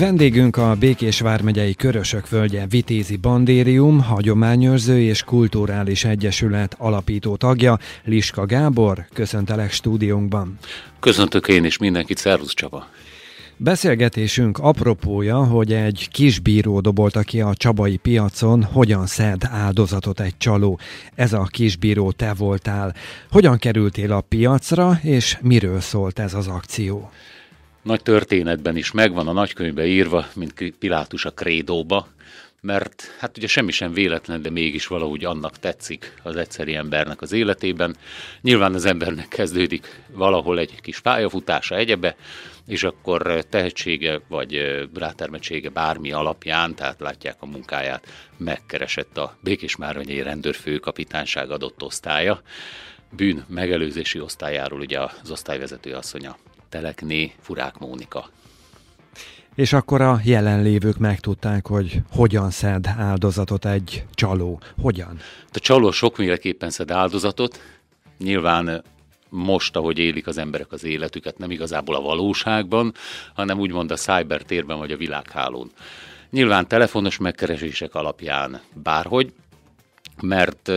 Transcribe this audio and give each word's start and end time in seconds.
Vendégünk 0.00 0.56
a 0.56 0.74
Békés 0.78 1.20
vármegyei 1.20 1.74
Körösök 1.74 2.28
völgye 2.28 2.66
Vitézi 2.66 3.16
Bandérium, 3.16 4.02
Hagyományőrző 4.02 5.00
és 5.00 5.22
Kulturális 5.22 6.04
Egyesület 6.04 6.74
alapító 6.78 7.36
tagja, 7.36 7.78
Liska 8.04 8.46
Gábor. 8.46 9.04
Köszöntelek 9.12 9.72
stúdiónkban. 9.72 10.58
Köszöntök 11.00 11.48
én 11.48 11.64
is 11.64 11.78
mindenkit, 11.78 12.18
szervusz 12.18 12.54
Csaba. 12.54 12.86
Beszélgetésünk 13.56 14.58
apropója, 14.58 15.44
hogy 15.44 15.72
egy 15.72 16.08
kisbíró 16.10 16.80
dobolta 16.80 17.22
ki 17.22 17.40
a 17.40 17.54
csabai 17.54 17.96
piacon, 17.96 18.62
hogyan 18.62 19.06
szed 19.06 19.44
áldozatot 19.50 20.20
egy 20.20 20.36
csaló. 20.36 20.78
Ez 21.14 21.32
a 21.32 21.42
kisbíró 21.42 22.10
te 22.10 22.34
voltál. 22.34 22.94
Hogyan 23.30 23.58
kerültél 23.58 24.12
a 24.12 24.20
piacra, 24.20 24.98
és 25.02 25.38
miről 25.40 25.80
szólt 25.80 26.18
ez 26.18 26.34
az 26.34 26.46
akció? 26.46 27.10
Nagy 27.82 28.02
történetben 28.02 28.76
is 28.76 28.90
megvan 28.90 29.28
a 29.28 29.32
nagykönyvbe 29.32 29.86
írva, 29.86 30.26
mint 30.34 30.74
Pilátus 30.78 31.24
a 31.24 31.30
krédóba, 31.30 32.08
mert 32.60 33.16
hát 33.18 33.36
ugye 33.36 33.46
semmi 33.46 33.72
sem 33.72 33.92
véletlen, 33.92 34.42
de 34.42 34.50
mégis 34.50 34.86
valahogy 34.86 35.24
annak 35.24 35.58
tetszik 35.58 36.14
az 36.22 36.36
egyszeri 36.36 36.74
embernek 36.74 37.20
az 37.20 37.32
életében. 37.32 37.96
Nyilván 38.40 38.74
az 38.74 38.84
embernek 38.84 39.28
kezdődik 39.28 40.02
valahol 40.12 40.58
egy 40.58 40.80
kis 40.80 41.00
pályafutása 41.00 41.76
egyebe, 41.76 42.16
és 42.66 42.82
akkor 42.82 43.44
tehetsége 43.48 44.20
vagy 44.28 44.80
rátermettsége 44.94 45.68
bármi 45.68 46.12
alapján, 46.12 46.74
tehát 46.74 47.00
látják 47.00 47.36
a 47.38 47.46
munkáját, 47.46 48.06
megkeresett 48.36 49.18
a 49.18 49.36
Békés 49.40 49.76
Márvanyai 49.76 50.22
rendőrfőkapitányság 50.22 51.50
adott 51.50 51.82
osztálya, 51.82 52.42
bűn 53.16 53.44
megelőzési 53.48 54.20
osztályáról 54.20 54.80
ugye 54.80 55.00
az 55.00 55.30
osztályvezető 55.30 55.92
asszonya 55.92 56.36
Telekné 56.70 57.34
Furák 57.40 57.78
Mónika. 57.78 58.28
És 59.54 59.72
akkor 59.72 60.00
a 60.00 60.20
jelenlévők 60.24 60.98
megtudták, 60.98 61.66
hogy 61.66 62.00
hogyan 62.10 62.50
szed 62.50 62.86
áldozatot 62.98 63.66
egy 63.66 64.04
csaló. 64.14 64.60
Hogyan? 64.82 65.18
A 65.52 65.58
csaló 65.58 65.90
sokféleképpen 65.90 66.70
szed 66.70 66.90
áldozatot. 66.90 67.60
Nyilván 68.18 68.82
most, 69.28 69.76
ahogy 69.76 69.98
élik 69.98 70.26
az 70.26 70.38
emberek 70.38 70.72
az 70.72 70.84
életüket, 70.84 71.38
nem 71.38 71.50
igazából 71.50 71.94
a 71.94 72.00
valóságban, 72.00 72.94
hanem 73.34 73.58
úgymond 73.58 73.90
a 73.90 73.96
cybertérben 73.96 74.78
vagy 74.78 74.92
a 74.92 74.96
világhálón. 74.96 75.70
Nyilván 76.30 76.68
telefonos 76.68 77.18
megkeresések 77.18 77.94
alapján 77.94 78.60
bárhogy, 78.72 79.32
mert 80.20 80.72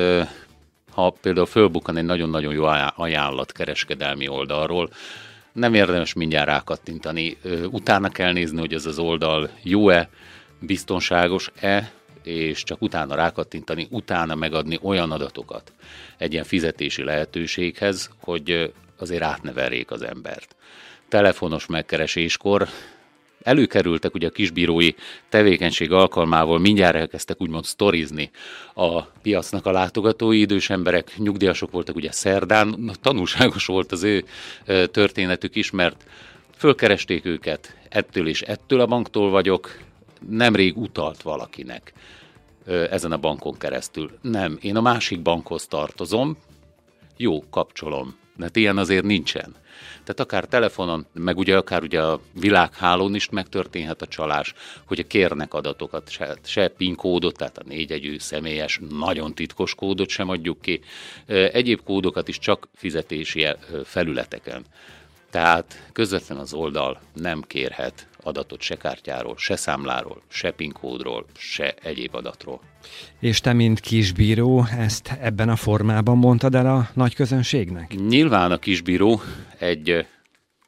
ha 0.91 1.09
például 1.21 1.45
fölbukkan 1.45 1.97
egy 1.97 2.05
nagyon-nagyon 2.05 2.53
jó 2.53 2.63
ajánlat 2.95 3.51
kereskedelmi 3.51 4.27
oldalról, 4.27 4.89
nem 5.53 5.73
érdemes 5.73 6.13
mindjárt 6.13 6.47
rákattintani. 6.47 7.37
Utána 7.69 8.09
kell 8.09 8.31
nézni, 8.31 8.59
hogy 8.59 8.73
ez 8.73 8.85
az 8.85 8.99
oldal 8.99 9.49
jó-e, 9.63 10.09
biztonságos-e, 10.59 11.91
és 12.23 12.63
csak 12.63 12.81
utána 12.81 13.15
rákattintani, 13.15 13.87
utána 13.89 14.35
megadni 14.35 14.79
olyan 14.81 15.11
adatokat 15.11 15.73
egy 16.17 16.31
ilyen 16.31 16.43
fizetési 16.43 17.03
lehetőséghez, 17.03 18.09
hogy 18.19 18.73
azért 18.97 19.23
átneveljék 19.23 19.91
az 19.91 20.01
embert. 20.01 20.55
Telefonos 21.07 21.65
megkereséskor 21.65 22.67
előkerültek 23.43 24.13
ugye 24.13 24.27
a 24.27 24.31
kisbírói 24.31 24.89
tevékenység 25.29 25.91
alkalmával, 25.91 26.59
mindjárt 26.59 26.95
elkezdtek 26.95 27.41
úgymond 27.41 27.63
sztorizni 27.63 28.31
a 28.73 29.01
piacnak 29.01 29.65
a 29.65 29.71
látogatói, 29.71 30.39
idős 30.39 30.69
emberek, 30.69 31.17
nyugdíjasok 31.17 31.71
voltak 31.71 31.95
ugye 31.95 32.11
szerdán, 32.11 32.91
tanulságos 33.01 33.65
volt 33.65 33.91
az 33.91 34.03
ő 34.03 34.23
történetük 34.91 35.55
is, 35.55 35.71
mert 35.71 36.05
fölkeresték 36.57 37.25
őket, 37.25 37.75
ettől 37.89 38.27
és 38.27 38.41
ettől 38.41 38.79
a 38.79 38.85
banktól 38.85 39.29
vagyok, 39.29 39.77
nemrég 40.29 40.77
utalt 40.77 41.21
valakinek 41.21 41.93
ezen 42.89 43.11
a 43.11 43.17
bankon 43.17 43.57
keresztül. 43.57 44.11
Nem, 44.21 44.57
én 44.61 44.75
a 44.75 44.81
másik 44.81 45.21
bankhoz 45.21 45.67
tartozom, 45.67 46.37
jó, 47.17 47.43
kapcsolom. 47.49 48.15
De 48.35 48.43
hát 48.43 48.55
ilyen 48.55 48.77
azért 48.77 49.03
nincsen. 49.03 49.55
Tehát 49.91 50.19
akár 50.19 50.45
telefonon, 50.45 51.05
meg 51.13 51.37
ugye 51.37 51.57
akár 51.57 51.83
ugye 51.83 52.01
a 52.01 52.19
világhálón 52.39 53.15
is 53.15 53.29
megtörténhet 53.29 54.01
a 54.01 54.07
csalás, 54.07 54.53
hogy 54.85 55.07
kérnek 55.07 55.53
adatokat, 55.53 56.09
se, 56.09 56.37
se 56.43 56.67
PIN 56.67 56.95
kódot, 56.95 57.37
tehát 57.37 57.57
a 57.57 57.63
négyegyű 57.67 58.17
személyes, 58.17 58.79
nagyon 58.89 59.33
titkos 59.33 59.75
kódot 59.75 60.09
sem 60.09 60.29
adjuk 60.29 60.61
ki, 60.61 60.81
egyéb 61.27 61.83
kódokat 61.83 62.27
is 62.27 62.39
csak 62.39 62.67
fizetési 62.75 63.47
felületeken. 63.83 64.65
Tehát 65.29 65.89
közvetlen 65.93 66.37
az 66.37 66.53
oldal 66.53 66.99
nem 67.13 67.41
kérhet 67.41 68.07
adatot 68.23 68.61
se 68.61 68.75
kártyáról, 68.75 69.37
se 69.37 69.55
számláról, 69.55 70.21
se 70.27 70.51
PIN 70.51 70.71
kódról, 70.71 71.25
se 71.37 71.73
egyéb 71.81 72.15
adatról. 72.15 72.61
És 73.19 73.39
te, 73.39 73.53
mint 73.53 73.79
kisbíró, 73.79 74.65
ezt 74.77 75.13
ebben 75.21 75.49
a 75.49 75.55
formában 75.55 76.17
mondtad 76.17 76.55
el 76.55 76.75
a 76.75 76.89
nagy 76.93 77.15
közönségnek? 77.15 77.95
Nyilván 78.07 78.51
a 78.51 78.57
kisbíró 78.57 79.21
egy 79.57 80.05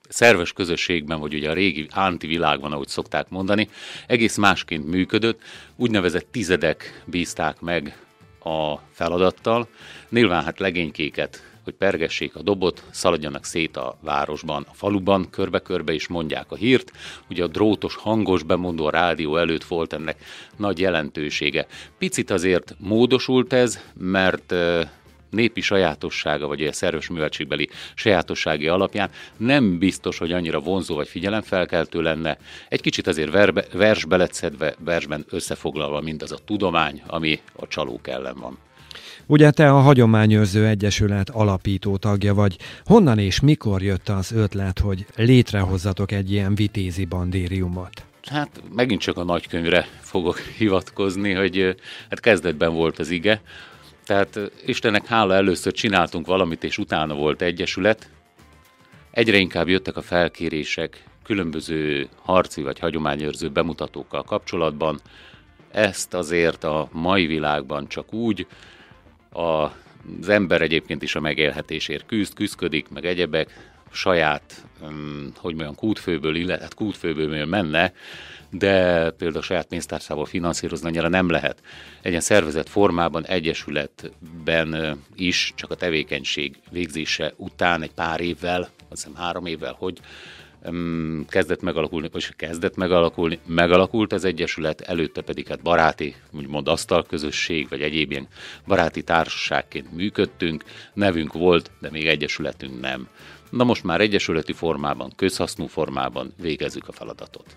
szerves 0.09 0.53
közösségben, 0.53 1.19
vagy 1.19 1.33
ugye 1.33 1.49
a 1.49 1.53
régi 1.53 1.87
ánti 1.91 2.27
világban, 2.27 2.71
ahogy 2.71 2.87
szokták 2.87 3.29
mondani, 3.29 3.69
egész 4.07 4.37
másként 4.37 4.85
működött. 4.85 5.41
Úgynevezett 5.75 6.27
tizedek 6.31 7.03
bízták 7.05 7.59
meg 7.59 7.97
a 8.39 8.75
feladattal. 8.91 9.67
Nyilván 10.09 10.43
hát 10.43 10.59
legénykéket 10.59 11.54
hogy 11.65 11.73
pergessék 11.73 12.35
a 12.35 12.41
dobot, 12.41 12.83
szaladjanak 12.91 13.45
szét 13.45 13.77
a 13.77 13.97
városban, 14.01 14.65
a 14.69 14.73
faluban, 14.73 15.29
körbe-körbe 15.29 15.93
is 15.93 16.07
mondják 16.07 16.51
a 16.51 16.55
hírt. 16.55 16.91
Ugye 17.29 17.43
a 17.43 17.47
drótos, 17.47 17.95
hangos 17.95 18.43
bemondó 18.43 18.85
a 18.85 18.89
rádió 18.89 19.37
előtt 19.37 19.63
volt 19.63 19.93
ennek 19.93 20.23
nagy 20.57 20.79
jelentősége. 20.79 21.67
Picit 21.97 22.29
azért 22.29 22.75
módosult 22.79 23.53
ez, 23.53 23.79
mert 23.93 24.53
népi 25.29 25.61
sajátossága, 25.61 26.47
vagy 26.47 26.63
a 26.63 26.73
szerves 26.73 27.09
műveltségbeli 27.09 27.69
sajátossági 27.95 28.67
alapján 28.67 29.09
nem 29.37 29.77
biztos, 29.77 30.17
hogy 30.17 30.31
annyira 30.31 30.59
vonzó 30.59 30.95
vagy 30.95 31.07
figyelemfelkeltő 31.07 32.01
lenne. 32.01 32.37
Egy 32.69 32.81
kicsit 32.81 33.07
azért 33.07 33.31
verbe, 33.31 33.65
versbe 33.73 34.17
lett 34.17 34.33
szedve, 34.33 34.75
versben 34.79 35.25
összefoglalva 35.29 36.01
mindaz 36.01 36.31
a 36.31 36.37
tudomány, 36.45 37.01
ami 37.07 37.39
a 37.55 37.67
csalók 37.67 38.07
ellen 38.07 38.35
van. 38.39 38.57
Ugye 39.27 39.51
te 39.51 39.71
a 39.71 39.79
Hagyományőrző 39.79 40.67
Egyesület 40.67 41.29
alapító 41.29 41.97
tagja 41.97 42.33
vagy. 42.33 42.57
Honnan 42.85 43.19
és 43.19 43.39
mikor 43.39 43.81
jött 43.81 44.09
az 44.09 44.31
ötlet, 44.31 44.79
hogy 44.79 45.05
létrehozzatok 45.15 46.11
egy 46.11 46.31
ilyen 46.31 46.55
vitézi 46.55 47.05
bandériumot? 47.05 48.05
Hát 48.23 48.61
megint 48.75 49.01
csak 49.01 49.17
a 49.17 49.23
nagykönyvre 49.23 49.87
fogok 49.99 50.39
hivatkozni, 50.57 51.33
hogy 51.33 51.75
hát 52.09 52.19
kezdetben 52.19 52.73
volt 52.73 52.99
az 52.99 53.09
ige. 53.09 53.41
Tehát 54.05 54.39
Istennek 54.65 55.05
hála 55.05 55.33
először 55.33 55.73
csináltunk 55.73 56.25
valamit, 56.25 56.63
és 56.63 56.77
utána 56.77 57.13
volt 57.13 57.41
egyesület. 57.41 58.09
Egyre 59.11 59.37
inkább 59.37 59.67
jöttek 59.67 59.97
a 59.97 60.01
felkérések 60.01 61.03
különböző 61.23 62.09
harci 62.21 62.61
vagy 62.61 62.79
hagyományőrző 62.79 63.49
bemutatókkal 63.49 64.23
kapcsolatban. 64.23 64.99
Ezt 65.71 66.13
azért 66.13 66.63
a 66.63 66.89
mai 66.91 67.25
világban 67.25 67.87
csak 67.87 68.13
úgy, 68.13 68.47
a, 69.35 69.63
az 70.21 70.29
ember 70.29 70.61
egyébként 70.61 71.01
is 71.01 71.15
a 71.15 71.19
megélhetésért 71.19 72.05
küzd, 72.05 72.33
küzdködik, 72.33 72.89
meg 72.89 73.05
egyebek, 73.05 73.73
saját, 73.91 74.65
um, 74.81 75.31
hogy 75.35 75.53
mondjam, 75.53 75.75
kútfőből, 75.75 76.35
illet, 76.35 76.61
hát 76.61 76.73
kútfőből 76.73 77.45
menne, 77.45 77.93
de 78.49 79.09
például 79.11 79.43
saját 79.43 79.65
pénztárcával 79.65 80.25
finanszírozni 80.25 80.87
annyira 80.87 81.07
nem 81.07 81.29
lehet. 81.29 81.61
Egy 82.01 82.09
ilyen 82.09 82.21
szervezet 82.21 82.69
formában, 82.69 83.25
egyesületben 83.25 84.99
is 85.15 85.53
csak 85.55 85.71
a 85.71 85.75
tevékenység 85.75 86.55
végzése 86.71 87.33
után 87.35 87.81
egy 87.81 87.93
pár 87.93 88.19
évvel, 88.19 88.61
azt 88.61 88.69
hiszem 88.89 89.15
három 89.15 89.45
évvel, 89.45 89.75
hogy 89.77 89.99
kezdett 91.27 91.61
megalakulni, 91.61 92.09
vagy 92.11 92.35
kezdett 92.35 92.75
megalakulni, 92.75 93.39
megalakult 93.45 94.13
az 94.13 94.25
Egyesület, 94.25 94.81
előtte 94.81 95.21
pedig 95.21 95.47
hát 95.47 95.61
baráti, 95.61 96.15
úgymond 96.31 96.67
asztalközösség, 96.67 97.69
vagy 97.69 97.81
egyéb 97.81 98.11
ilyen 98.11 98.27
baráti 98.67 99.03
társaságként 99.03 99.95
működtünk, 99.95 100.63
nevünk 100.93 101.33
volt, 101.33 101.71
de 101.79 101.89
még 101.91 102.07
Egyesületünk 102.07 102.81
nem. 102.81 103.07
Na 103.49 103.63
most 103.63 103.83
már 103.83 104.01
egyesületi 104.01 104.53
formában, 104.53 105.11
közhasznú 105.15 105.65
formában 105.65 106.33
végezzük 106.41 106.87
a 106.87 106.91
feladatot. 106.91 107.55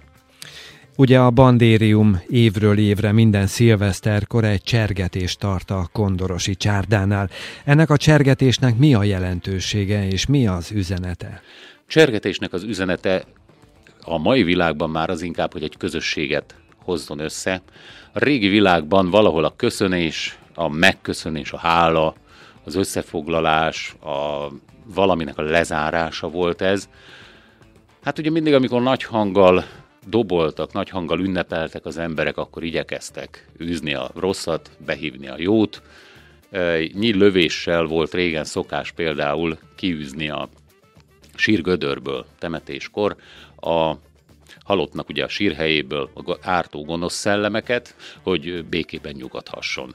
Ugye 0.97 1.19
a 1.19 1.31
bandérium 1.31 2.21
évről 2.29 2.79
évre 2.79 3.13
minden 3.13 3.47
szilveszterkor 3.47 4.45
egy 4.45 4.63
csergetést 4.63 5.39
tart 5.39 5.71
a 5.71 5.89
kondorosi 5.93 6.57
csárdánál. 6.57 7.31
Ennek 7.65 7.91
a 7.91 7.97
csergetésnek 7.97 8.77
mi 8.77 8.95
a 8.95 9.03
jelentősége 9.03 10.07
és 10.07 10.27
mi 10.27 10.47
az 10.47 10.71
üzenete? 10.71 11.43
Csergetésnek 11.89 12.53
az 12.53 12.63
üzenete 12.63 13.25
a 14.05 14.19
mai 14.19 14.43
világban 14.43 14.91
már 14.91 15.11
az 15.11 15.23
inkább, 15.23 15.53
hogy 15.53 15.63
egy 15.63 15.77
közösséget 15.77 16.55
hozzon 16.83 17.19
össze. 17.19 17.63
A 18.13 18.19
régi 18.19 18.49
világban 18.49 19.11
valahol 19.11 19.45
a 19.45 19.57
köszönés, 19.57 20.39
a 20.55 20.69
megköszönés, 20.69 21.53
a 21.53 21.59
hála, 21.59 22.15
az 22.65 22.75
összefoglalás, 22.75 23.97
a 24.01 24.49
valaminek 24.85 25.39
a 25.39 25.43
lezárása 25.43 26.29
volt 26.29 26.61
ez. 26.61 26.89
Hát 28.03 28.19
ugye 28.19 28.31
mindig, 28.31 28.55
amikor 28.55 28.83
nagy 28.83 29.03
hanggal 29.03 29.65
doboltak, 30.07 30.73
nagy 30.73 30.89
hanggal 30.89 31.21
ünnepeltek 31.21 31.87
az 31.87 31.99
emberek, 31.99 32.37
akkor 32.37 32.65
igyekeztek 32.65 33.49
űzni 33.61 33.95
a 33.95 34.11
rosszat, 34.15 34.71
behívni 34.87 35.29
a 35.29 35.35
jót. 35.39 35.83
Nyíl 36.93 37.17
lövéssel 37.17 37.85
volt 37.85 38.15
régen 38.15 38.45
szokás 38.45 38.93
például 38.93 39.59
kiűzni 39.77 40.29
a 40.29 40.49
sírgödörből 41.39 42.27
temetéskor. 42.39 43.17
A 43.61 43.93
halottnak 44.65 45.09
ugye 45.09 45.25
a 45.25 45.29
sírhelyéből 45.29 46.11
ártó 46.43 46.85
gonosz 46.85 47.15
szellemeket, 47.15 47.95
hogy 48.23 48.65
békében 48.65 49.15
nyugodhasson. 49.17 49.95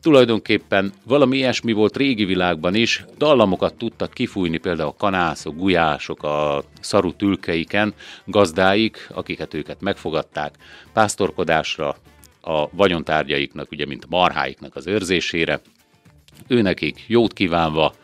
Tulajdonképpen 0.00 0.92
valami 1.04 1.36
ilyesmi 1.36 1.72
volt 1.72 1.96
régi 1.96 2.24
világban 2.24 2.74
is, 2.74 3.04
dallamokat 3.18 3.74
tudtak 3.74 4.12
kifújni 4.12 4.58
például 4.58 4.88
a 4.88 4.96
kanászok, 4.96 5.56
gulyások, 5.56 6.22
a 6.22 6.64
szaru 6.80 7.12
tülkeiken, 7.12 7.94
gazdáik, 8.24 9.08
akiket 9.14 9.54
őket 9.54 9.80
megfogadták, 9.80 10.54
pásztorkodásra, 10.92 11.96
a 12.40 12.68
vagyontárgyaiknak, 12.70 13.70
ugye 13.70 13.86
mint 13.86 14.08
marháiknak 14.08 14.76
az 14.76 14.86
őrzésére, 14.86 15.60
őnekik 16.46 17.04
jót 17.06 17.32
kívánva, 17.32 17.94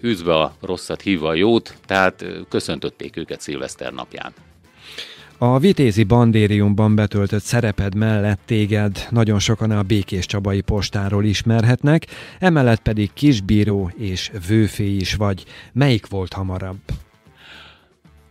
üzve 0.00 0.34
a 0.34 0.54
rosszat, 0.60 1.00
hívva 1.00 1.28
a 1.28 1.34
jót, 1.34 1.74
tehát 1.86 2.24
köszöntötték 2.48 3.16
őket 3.16 3.40
szilveszter 3.40 3.92
napján. 3.92 4.32
A 5.42 5.58
Vitézi 5.58 6.04
Bandériumban 6.04 6.94
betöltött 6.94 7.42
szereped 7.42 7.94
mellett 7.94 8.40
téged 8.44 9.06
nagyon 9.10 9.38
sokan 9.38 9.70
a 9.70 9.82
Békés 9.82 10.26
Csabai 10.26 10.60
postáról 10.60 11.24
ismerhetnek, 11.24 12.06
emellett 12.38 12.80
pedig 12.80 13.12
kisbíró 13.12 13.92
és 13.96 14.30
vőfé 14.48 14.96
is 14.96 15.14
vagy. 15.14 15.44
Melyik 15.72 16.06
volt 16.06 16.32
hamarabb? 16.32 16.78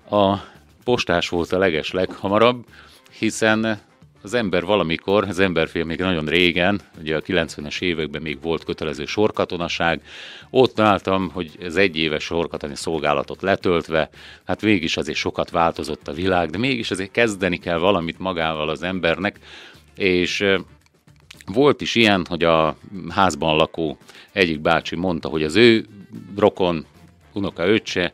A 0.10 0.36
postás 0.84 1.30
volt 1.30 1.52
a 1.52 1.58
leges 1.58 1.92
leghamarabb, 1.92 2.66
hiszen 3.20 3.80
az 4.22 4.34
ember 4.34 4.66
valamikor, 4.66 5.24
az 5.28 5.40
emberfél 5.40 5.84
még 5.84 6.00
nagyon 6.00 6.26
régen, 6.26 6.82
ugye 7.00 7.16
a 7.16 7.22
90-es 7.22 7.82
években 7.82 8.22
még 8.22 8.42
volt 8.42 8.64
kötelező 8.64 9.06
sorkatonaság, 9.06 10.02
ott 10.50 10.80
álltam, 10.80 11.30
hogy 11.34 11.52
az 11.62 11.76
egyéves 11.76 12.24
sorkatoni 12.24 12.76
szolgálatot 12.76 13.42
letöltve, 13.42 14.10
hát 14.46 14.62
mégis 14.62 14.98
azért 14.98 15.18
sokat 15.18 15.50
változott 15.50 16.08
a 16.08 16.14
világ, 16.14 16.50
de 16.50 16.58
mégis 16.58 16.92
azért 16.92 17.12
kezdeni 17.12 17.58
kell 17.58 17.78
valamit 17.78 18.20
magával 18.20 18.70
az 18.70 18.84
embernek, 18.84 19.40
és 19.96 20.46
volt 21.46 21.82
is 21.82 21.96
ilyen, 21.96 22.26
hogy 22.30 22.44
a 22.44 22.76
házban 23.10 23.56
lakó 23.56 23.98
egyik 24.32 24.60
bácsi 24.60 24.96
mondta, 24.96 25.30
hogy 25.30 25.44
az 25.44 25.56
ő 25.56 25.86
rokon, 26.38 26.86
unoka 27.34 27.68
öccse 27.68 28.14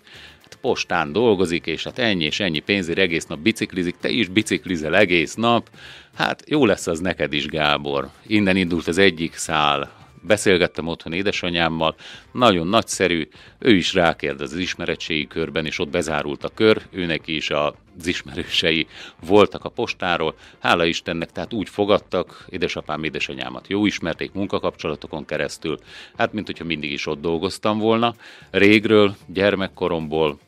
postán 0.65 1.11
dolgozik, 1.11 1.65
és 1.65 1.83
hát 1.83 1.99
ennyi 1.99 2.23
és 2.23 2.39
ennyi 2.39 2.59
pénzért 2.59 2.97
egész 2.97 3.25
nap 3.25 3.39
biciklizik, 3.39 3.95
te 3.99 4.09
is 4.09 4.27
biciklizel 4.27 4.95
egész 4.95 5.35
nap, 5.35 5.69
hát 6.15 6.43
jó 6.47 6.65
lesz 6.65 6.87
az 6.87 6.99
neked 6.99 7.33
is, 7.33 7.45
Gábor. 7.45 8.09
Innen 8.27 8.55
indult 8.55 8.87
az 8.87 8.97
egyik 8.97 9.35
szál, 9.35 9.91
beszélgettem 10.27 10.87
otthon 10.87 11.13
édesanyámmal, 11.13 11.95
nagyon 12.31 12.67
nagyszerű, 12.67 13.27
ő 13.59 13.75
is 13.75 13.93
rákérdez 13.93 14.51
az 14.51 14.57
ismeretségi 14.57 15.27
körben, 15.27 15.65
és 15.65 15.79
ott 15.79 15.89
bezárult 15.89 16.43
a 16.43 16.49
kör, 16.49 16.81
őnek 16.91 17.27
is 17.27 17.49
az 17.49 18.07
ismerősei 18.07 18.87
voltak 19.25 19.65
a 19.65 19.69
postáról, 19.69 20.35
hála 20.59 20.85
Istennek, 20.85 21.31
tehát 21.31 21.53
úgy 21.53 21.69
fogadtak, 21.69 22.45
édesapám, 22.49 23.03
édesanyámat 23.03 23.67
jó 23.67 23.85
ismerték 23.85 24.31
munkakapcsolatokon 24.31 25.25
keresztül, 25.25 25.79
hát 26.17 26.33
mint 26.33 26.45
hogyha 26.45 26.63
mindig 26.63 26.91
is 26.91 27.07
ott 27.07 27.21
dolgoztam 27.21 27.79
volna. 27.79 28.15
Régről, 28.51 29.15
gyermekkoromból 29.27 30.39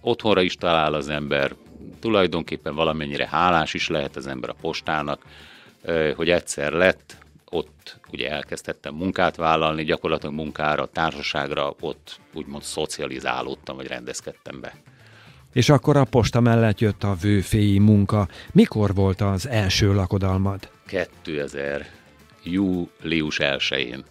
otthonra 0.00 0.42
is 0.42 0.54
talál 0.54 0.94
az 0.94 1.08
ember, 1.08 1.54
tulajdonképpen 2.00 2.74
valamennyire 2.74 3.28
hálás 3.30 3.74
is 3.74 3.88
lehet 3.88 4.16
az 4.16 4.26
ember 4.26 4.50
a 4.50 4.56
postának, 4.60 5.22
hogy 6.16 6.30
egyszer 6.30 6.72
lett, 6.72 7.16
ott 7.54 8.00
ugye 8.10 8.30
elkezdhettem 8.30 8.94
munkát 8.94 9.36
vállalni, 9.36 9.84
gyakorlatilag 9.84 10.34
munkára, 10.34 10.86
társaságra, 10.86 11.74
ott 11.80 12.20
úgymond 12.32 12.62
szocializálódtam, 12.62 13.76
vagy 13.76 13.86
rendezkedtem 13.86 14.60
be. 14.60 14.74
És 15.52 15.68
akkor 15.68 15.96
a 15.96 16.04
posta 16.04 16.40
mellett 16.40 16.78
jött 16.78 17.02
a 17.02 17.16
vőféi 17.20 17.78
munka. 17.78 18.28
Mikor 18.52 18.94
volt 18.94 19.20
az 19.20 19.48
első 19.48 19.94
lakodalmad? 19.94 20.68
2000. 20.86 21.86
július 22.42 23.36
1-én. 23.40 24.04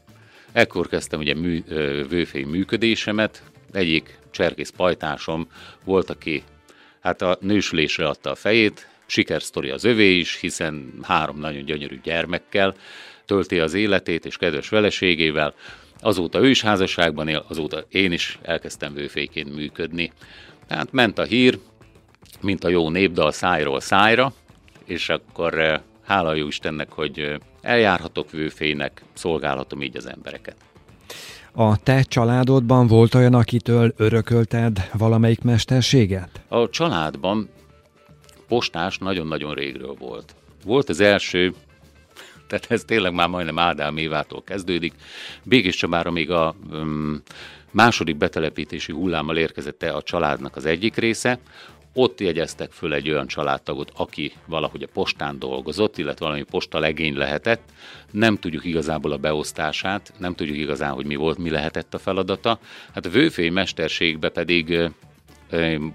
Ekkor 0.52 0.88
kezdtem 0.88 1.20
ugye 1.20 1.36
mű, 1.36 1.64
vőféi 2.10 2.44
működésemet. 2.44 3.44
Egyik 3.72 4.20
cserkész 4.32 4.70
pajtásom 4.70 5.48
volt, 5.84 6.10
aki 6.10 6.44
hát 7.00 7.22
a 7.22 7.38
nősülésre 7.42 8.08
adta 8.08 8.32
a 8.32 8.36
fejét, 8.36 8.88
sikersztori 9.06 9.70
az 9.70 9.84
övé 9.84 10.18
is, 10.18 10.40
hiszen 10.40 10.94
három 11.02 11.40
nagyon 11.40 11.66
gyönyörű 11.66 12.00
gyermekkel, 12.04 12.76
tölti 13.26 13.60
az 13.60 13.74
életét 13.74 14.26
és 14.26 14.38
kedves 14.38 14.68
feleségével. 14.68 15.54
Azóta 16.00 16.40
ő 16.40 16.50
is 16.50 16.62
házasságban 16.62 17.28
él, 17.28 17.46
azóta 17.48 17.84
én 17.90 18.12
is 18.12 18.40
elkezdtem 18.42 18.94
vőféként 18.94 19.56
működni. 19.56 20.12
Tehát 20.68 20.92
ment 20.92 21.20
a 21.20 21.24
hír, 21.24 21.60
mint 22.42 22.64
a 22.64 22.70
jó 22.70 22.90
népdal 22.90 23.32
szájról 23.32 23.80
szájra, 23.80 24.34
és 24.86 25.10
akkor 25.10 25.60
eh, 25.60 25.80
hála 26.06 26.34
jó 26.34 26.48
Istennek, 26.48 26.92
hogy 26.92 27.20
eh, 27.20 27.36
eljárhatok 27.62 28.32
vőfének, 28.32 29.04
szolgálhatom 29.14 29.82
így 29.82 29.98
az 29.98 30.06
embereket. 30.10 30.56
A 31.56 31.78
te 31.78 32.04
családodban 32.04 32.88
volt 32.88 33.16
olyan, 33.16 33.34
akitől 33.34 33.94
örökölted 33.98 34.90
valamelyik 34.98 35.42
mesterséget? 35.42 36.42
A 36.48 36.70
családban 36.70 37.50
postás 38.48 38.98
nagyon-nagyon 38.98 39.54
régről 39.54 39.96
volt. 40.00 40.36
Volt 40.66 40.90
az 40.90 41.00
első 41.00 41.54
tehát 42.48 42.66
ez 42.72 42.84
tényleg 42.84 43.14
már 43.14 43.28
majdnem 43.28 43.60
Ádám 43.60 43.98
Évától 43.98 44.44
kezdődik. 44.44 44.94
Békés 45.44 45.76
Csabára 45.76 46.12
még 46.12 46.32
a 46.32 46.56
um, 46.72 47.22
második 47.72 48.18
betelepítési 48.18 48.92
hullámmal 48.92 49.38
érkezett 49.38 49.84
a 49.84 50.02
családnak 50.02 50.56
az 50.56 50.66
egyik 50.66 50.96
része, 50.96 51.40
ott 51.94 52.20
jegyeztek 52.20 52.72
föl 52.72 52.94
egy 52.94 53.10
olyan 53.10 53.28
családtagot, 53.28 53.92
aki 53.96 54.32
valahogy 54.46 54.84
a 54.84 54.88
postán 54.94 55.40
dolgozott, 55.40 55.98
illetve 55.98 56.26
valami 56.26 56.44
posta 56.44 56.80
legény 56.80 57.18
lehetett. 57.18 57.62
Nem 58.12 58.38
tudjuk 58.38 58.66
igazából 58.66 59.12
a 59.12 59.18
beosztását, 59.18 60.14
nem 60.18 60.36
tudjuk 60.36 60.58
igazán, 60.58 60.92
hogy 60.92 61.06
mi 61.06 61.16
volt, 61.16 61.38
mi 61.38 61.50
lehetett 61.50 61.94
a 61.94 62.00
feladata. 62.00 62.60
Hát 62.94 63.06
a 63.06 63.10
vőfély 63.10 63.50
mesterségbe 63.50 64.30
pedig 64.30 64.92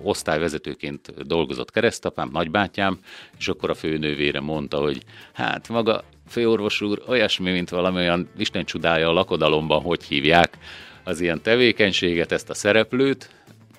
osztályvezetőként 0.03 1.27
dolgozott 1.27 1.71
keresztapám, 1.71 2.29
nagybátyám, 2.33 2.99
és 3.39 3.49
akkor 3.49 3.71
a 3.71 3.75
főnővére 3.75 4.41
mondta, 4.41 4.79
hogy 4.79 5.03
hát 5.33 5.69
maga 5.69 6.05
főorvos 6.29 6.81
úr 6.81 7.03
olyasmi, 7.07 7.51
mint 7.51 7.71
valami 7.71 7.97
olyan 7.97 8.29
Isten 8.37 8.65
csodája 8.65 9.09
a 9.09 9.13
lakodalomban, 9.13 9.83
hogy 9.83 10.05
hívják 10.05 10.59
az 11.05 11.21
ilyen 11.21 11.43
tevékenységet, 11.43 12.33
ezt 12.33 12.51
a 12.51 12.55
szereplőt, 12.55 13.31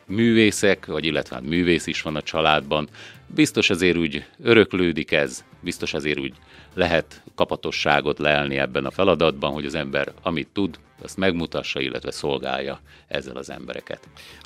művészek, 0.06 0.86
vagy 0.86 1.06
illetve 1.06 1.36
hát 1.36 1.46
művész 1.46 1.88
is 1.88 2.02
van 2.02 2.16
a 2.16 2.22
családban, 2.22 2.88
biztos 3.28 3.70
azért 3.70 3.98
úgy 3.98 4.26
öröklődik 4.44 5.12
ez, 5.12 5.46
biztos 5.62 5.94
azért 5.94 6.20
úgy 6.20 6.34
lehet 6.74 7.24
kapatosságot 7.36 8.20
leelni 8.20 8.58
ebben 8.58 8.86
a 8.86 8.92
feladatban, 8.92 9.52
hogy 9.52 9.66
az 9.66 9.76
ember 9.76 10.12
amit 10.22 10.48
tud, 10.54 10.80
azt 11.04 11.18
megmutassa, 11.18 11.80
illetve 11.80 12.12
szolgálja 12.12 12.80
ezzel 13.08 13.36
az 13.36 13.50
embereket. 13.50 14.00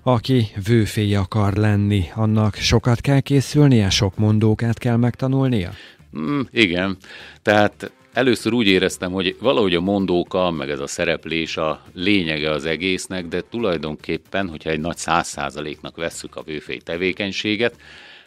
Aki 0.03 0.48
vőfély 0.67 1.15
akar 1.15 1.53
lenni, 1.53 2.03
annak 2.15 2.55
sokat 2.55 3.01
kell 3.01 3.19
készülnie, 3.19 3.89
sok 3.89 4.17
mondókát 4.17 4.77
kell 4.77 4.95
megtanulnia? 4.95 5.72
Mm, 6.17 6.41
igen, 6.51 6.98
tehát 7.41 7.91
először 8.13 8.53
úgy 8.53 8.67
éreztem, 8.67 9.12
hogy 9.12 9.36
valahogy 9.39 9.75
a 9.75 9.81
mondóka, 9.81 10.51
meg 10.51 10.69
ez 10.69 10.79
a 10.79 10.88
szereplés 10.88 11.57
a 11.57 11.81
lényege 11.93 12.51
az 12.51 12.65
egésznek, 12.65 13.27
de 13.27 13.41
tulajdonképpen, 13.50 14.50
hogyha 14.50 14.69
egy 14.69 14.79
nagy 14.79 14.98
száz 14.98 15.27
százaléknak 15.27 15.95
vesszük 15.95 16.36
a 16.36 16.43
vőfély 16.43 16.77
tevékenységet, 16.77 17.75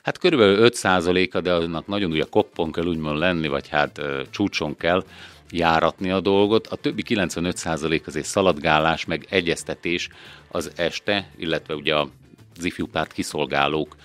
hát 0.03 0.19
körülbelül 0.19 0.59
5 0.59 0.75
százaléka, 0.75 1.41
de 1.41 1.53
annak 1.53 1.87
nagyon 1.87 2.11
ugye 2.11 2.25
koppon 2.31 2.73
kell 2.73 2.87
úgymond 2.87 3.19
lenni, 3.19 3.49
vagy 3.49 3.69
hát 3.69 4.01
csúcson 4.31 4.77
kell 4.77 5.05
járatni 5.51 6.11
a 6.11 6.21
dolgot. 6.21 6.67
A 6.67 6.77
többi 6.77 7.03
95 7.03 7.57
százalék 7.57 8.07
azért 8.07 8.27
szaladgálás, 8.27 9.05
meg 9.05 9.27
egyeztetés 9.31 10.09
az 10.49 10.73
este, 10.77 11.31
illetve 11.37 11.75
ugye 11.75 11.95
a 11.95 12.09
az 12.59 12.65
ifjúpárt 12.65 13.13
kiszolgálók 13.13 13.97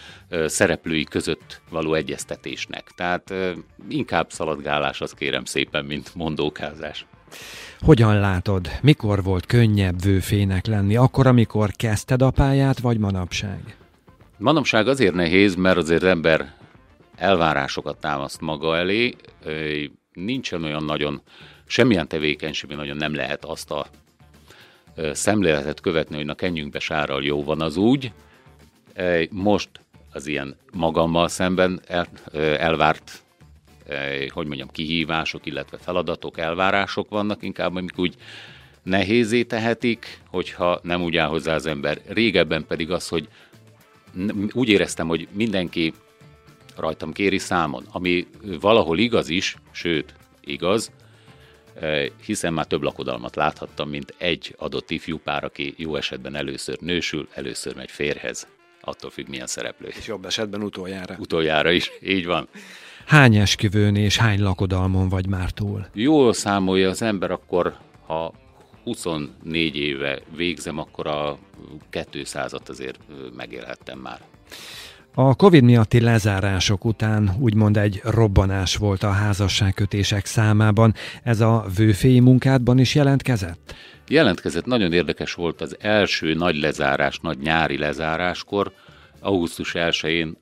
szereplői 0.45 1.03
között 1.03 1.61
való 1.69 1.93
egyeztetésnek. 1.93 2.91
Tehát 2.95 3.33
inkább 3.89 4.31
szaladgálás, 4.31 5.01
az 5.01 5.11
kérem 5.11 5.45
szépen, 5.45 5.85
mint 5.85 6.15
mondókázás. 6.15 7.05
Hogyan 7.79 8.19
látod, 8.19 8.69
mikor 8.81 9.23
volt 9.23 9.45
könnyebb 9.45 10.01
vőfének 10.01 10.65
lenni? 10.65 10.95
Akkor, 10.95 11.27
amikor 11.27 11.71
kezdted 11.71 12.21
a 12.21 12.31
pályát, 12.31 12.79
vagy 12.79 12.97
manapság? 12.97 13.77
Manapság 14.37 14.87
azért 14.87 15.13
nehéz, 15.13 15.55
mert 15.55 15.77
azért 15.77 16.03
ember 16.03 16.53
elvárásokat 17.15 17.97
támaszt 17.97 18.41
maga 18.41 18.77
elé, 18.77 19.15
nincsen 20.13 20.63
olyan 20.63 20.83
nagyon, 20.83 21.21
semmilyen 21.65 22.07
tevékenységben 22.07 22.77
nagyon 22.77 22.97
nem 22.97 23.15
lehet 23.15 23.45
azt 23.45 23.71
a 23.71 23.87
szemléletet 25.11 25.81
követni, 25.81 26.15
hogy 26.15 26.25
na 26.25 26.35
kenjünk 26.35 26.71
be 26.71 26.79
sárral, 26.79 27.23
jó 27.23 27.43
van 27.43 27.61
az 27.61 27.77
úgy, 27.77 28.11
most 29.29 29.69
az 30.11 30.27
ilyen 30.27 30.55
magammal 30.73 31.27
szemben 31.27 31.81
el, 31.87 32.07
elvárt, 32.57 33.23
hogy 34.29 34.47
mondjam, 34.47 34.69
kihívások, 34.71 35.45
illetve 35.45 35.77
feladatok, 35.77 36.37
elvárások 36.37 37.09
vannak, 37.09 37.43
inkább 37.43 37.75
amik 37.75 37.99
úgy 37.99 38.15
nehézé 38.83 39.43
tehetik, 39.43 40.19
hogyha 40.27 40.79
nem 40.83 41.01
úgy 41.01 41.17
áll 41.17 41.27
hozzá 41.27 41.55
az 41.55 41.65
ember. 41.65 42.01
Régebben 42.07 42.65
pedig 42.65 42.91
az, 42.91 43.07
hogy 43.07 43.27
úgy 44.51 44.69
éreztem, 44.69 45.07
hogy 45.07 45.27
mindenki 45.31 45.93
rajtam 46.75 47.11
kéri 47.11 47.37
számon, 47.37 47.85
ami 47.91 48.27
valahol 48.59 48.97
igaz 48.97 49.29
is, 49.29 49.55
sőt, 49.71 50.13
igaz, 50.41 50.91
hiszen 52.25 52.53
már 52.53 52.65
több 52.65 52.81
lakodalmat 52.81 53.35
láthattam, 53.35 53.89
mint 53.89 54.13
egy 54.17 54.55
adott 54.57 54.91
ifjú 54.91 55.17
pár, 55.17 55.43
aki 55.43 55.73
jó 55.77 55.95
esetben 55.95 56.35
először 56.35 56.77
nősül, 56.79 57.27
először 57.33 57.75
megy 57.75 57.91
férhez. 57.91 58.47
Attól 58.81 59.09
függ, 59.09 59.27
milyen 59.27 59.47
szereplő. 59.47 59.87
És 59.87 60.07
jobb 60.07 60.25
esetben 60.25 60.63
utoljára. 60.63 61.15
Utoljára 61.19 61.71
is, 61.71 61.91
így 62.03 62.25
van. 62.25 62.47
Hány 63.05 63.35
esküvőn 63.35 63.95
és 63.95 64.17
hány 64.17 64.41
lakodalmon 64.41 65.09
vagy 65.09 65.27
már 65.27 65.51
túl? 65.51 65.85
Jól 65.93 66.33
számolja 66.33 66.89
az 66.89 67.01
ember, 67.01 67.31
akkor 67.31 67.77
ha 68.05 68.33
24 68.83 69.75
éve 69.75 70.21
végzem, 70.35 70.77
akkor 70.77 71.07
a 71.07 71.37
200-at 71.91 72.69
azért 72.69 72.99
megélhettem 73.35 73.99
már. 73.99 74.21
A 75.13 75.35
Covid 75.35 75.63
miatti 75.63 76.01
lezárások 76.01 76.85
után 76.85 77.35
úgymond 77.39 77.77
egy 77.77 78.01
robbanás 78.03 78.75
volt 78.75 79.03
a 79.03 79.09
házasságkötések 79.09 80.25
számában. 80.25 80.93
Ez 81.23 81.41
a 81.41 81.65
vőféi 81.77 82.19
munkádban 82.19 82.79
is 82.79 82.95
jelentkezett? 82.95 83.75
Jelentkezett, 84.07 84.65
nagyon 84.65 84.93
érdekes 84.93 85.33
volt 85.33 85.61
az 85.61 85.77
első 85.79 86.33
nagy 86.33 86.55
lezárás, 86.55 87.19
nagy 87.19 87.37
nyári 87.37 87.77
lezáráskor, 87.77 88.71
augusztus 89.19 89.71
1-én 89.75 90.37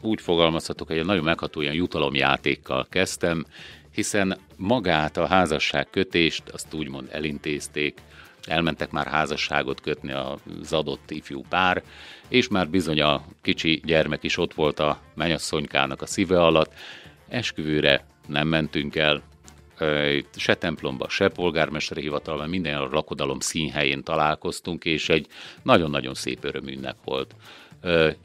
úgy 0.00 0.20
fogalmazhatok, 0.20 0.86
hogy 0.86 0.98
egy 0.98 1.06
nagyon 1.06 1.24
megható 1.24 1.60
ilyen 1.60 1.74
jutalomjátékkal 1.74 2.86
kezdtem, 2.90 3.44
hiszen 3.92 4.38
magát 4.56 5.16
a 5.16 5.26
házasság 5.26 5.90
kötést 5.90 6.48
azt 6.48 6.74
úgymond 6.74 7.08
elintézték, 7.12 8.00
elmentek 8.48 8.90
már 8.90 9.06
házasságot 9.06 9.80
kötni 9.80 10.12
az 10.12 10.72
adott 10.72 11.10
ifjú 11.10 11.44
pár, 11.48 11.82
és 12.28 12.48
már 12.48 12.68
bizony 12.68 13.00
a 13.00 13.24
kicsi 13.42 13.80
gyermek 13.84 14.22
is 14.22 14.36
ott 14.36 14.54
volt 14.54 14.80
a 14.80 15.00
menyasszonykának 15.14 16.02
a 16.02 16.06
szíve 16.06 16.42
alatt. 16.42 16.72
Esküvőre 17.28 18.04
nem 18.26 18.48
mentünk 18.48 18.96
el, 18.96 19.22
se 20.36 20.54
templomba, 20.54 21.08
se 21.08 21.28
polgármesteri 21.28 22.00
hivatalban, 22.00 22.48
minden 22.48 22.74
a 22.74 22.88
lakodalom 22.90 23.40
színhelyén 23.40 24.02
találkoztunk, 24.02 24.84
és 24.84 25.08
egy 25.08 25.26
nagyon-nagyon 25.62 26.14
szép 26.14 26.44
örömünnep 26.44 26.96
volt. 27.04 27.34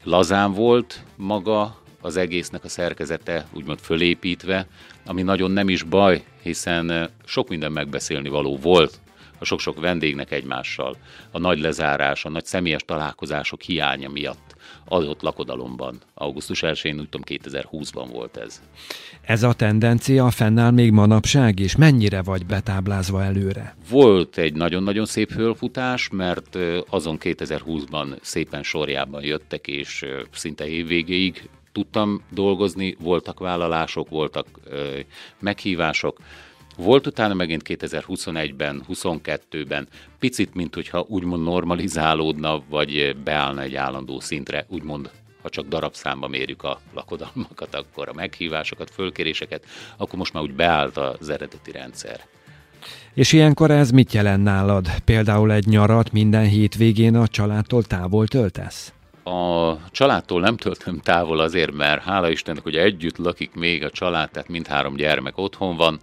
Lazán 0.04 0.52
volt 0.52 1.02
maga 1.16 1.82
az 2.00 2.16
egésznek 2.16 2.64
a 2.64 2.68
szerkezete, 2.68 3.46
úgymond 3.52 3.78
fölépítve, 3.78 4.66
ami 5.06 5.22
nagyon 5.22 5.50
nem 5.50 5.68
is 5.68 5.82
baj, 5.82 6.24
hiszen 6.42 7.10
sok 7.24 7.48
minden 7.48 7.72
megbeszélni 7.72 8.28
való 8.28 8.56
volt 8.56 9.00
a 9.38 9.44
sok-sok 9.44 9.80
vendégnek 9.80 10.30
egymással, 10.30 10.96
a 11.30 11.38
nagy 11.38 11.60
lezárás, 11.60 12.24
a 12.24 12.28
nagy 12.28 12.44
személyes 12.44 12.82
találkozások 12.84 13.62
hiánya 13.62 14.08
miatt 14.08 14.54
adott 14.84 15.22
lakodalomban. 15.22 15.98
Augusztus 16.14 16.60
1-én, 16.62 17.00
úgy 17.00 17.08
tudom, 17.08 17.38
2020-ban 17.42 18.08
volt 18.12 18.36
ez. 18.36 18.62
Ez 19.22 19.42
a 19.42 19.52
tendencia 19.52 20.30
fennáll 20.30 20.70
még 20.70 20.90
manapság 20.90 21.58
is? 21.58 21.76
Mennyire 21.76 22.22
vagy 22.22 22.46
betáblázva 22.46 23.22
előre? 23.22 23.76
Volt 23.88 24.38
egy 24.38 24.54
nagyon-nagyon 24.54 25.06
szép 25.06 25.30
fölfutás, 25.30 26.08
mert 26.12 26.58
azon 26.88 27.18
2020-ban 27.20 28.16
szépen 28.20 28.62
sorjában 28.62 29.22
jöttek, 29.22 29.66
és 29.66 30.04
szinte 30.32 30.66
évvégéig 30.66 31.48
tudtam 31.72 32.22
dolgozni, 32.30 32.96
voltak 33.00 33.38
vállalások, 33.38 34.08
voltak 34.08 34.46
ö, 34.64 34.98
meghívások, 35.38 36.18
volt 36.76 37.06
utána 37.06 37.34
megint 37.34 37.62
2021-ben, 37.64 38.82
22-ben, 38.88 39.88
picit, 40.18 40.54
mint 40.54 40.74
hogyha 40.74 41.06
úgymond 41.08 41.42
normalizálódna, 41.42 42.62
vagy 42.68 43.16
beállna 43.24 43.60
egy 43.60 43.74
állandó 43.74 44.20
szintre, 44.20 44.66
úgymond 44.68 45.10
ha 45.42 45.50
csak 45.50 45.68
darabszámba 45.68 46.28
mérjük 46.28 46.62
a 46.62 46.80
lakodalmakat, 46.94 47.74
akkor 47.74 48.08
a 48.08 48.12
meghívásokat, 48.14 48.90
fölkéréseket, 48.90 49.64
akkor 49.96 50.18
most 50.18 50.32
már 50.32 50.42
úgy 50.42 50.54
beállt 50.54 50.96
az 50.96 51.28
eredeti 51.28 51.70
rendszer. 51.70 52.20
És 53.14 53.32
ilyenkor 53.32 53.70
ez 53.70 53.90
mit 53.90 54.12
jelent 54.12 54.42
nálad? 54.42 54.88
Például 55.04 55.52
egy 55.52 55.66
nyarat 55.66 56.12
minden 56.12 56.44
hétvégén 56.44 57.16
a 57.16 57.28
családtól 57.28 57.82
távol 57.82 58.26
töltesz? 58.28 58.93
A 59.24 59.76
családtól 59.90 60.40
nem 60.40 60.56
töltöm 60.56 61.00
távol 61.00 61.40
azért, 61.40 61.72
mert 61.72 62.02
hála 62.02 62.30
Istennek, 62.30 62.62
hogy 62.62 62.76
együtt 62.76 63.16
lakik 63.16 63.54
még 63.54 63.84
a 63.84 63.90
család, 63.90 64.30
tehát 64.30 64.48
mindhárom 64.48 64.94
gyermek 64.94 65.38
otthon 65.38 65.76
van, 65.76 66.00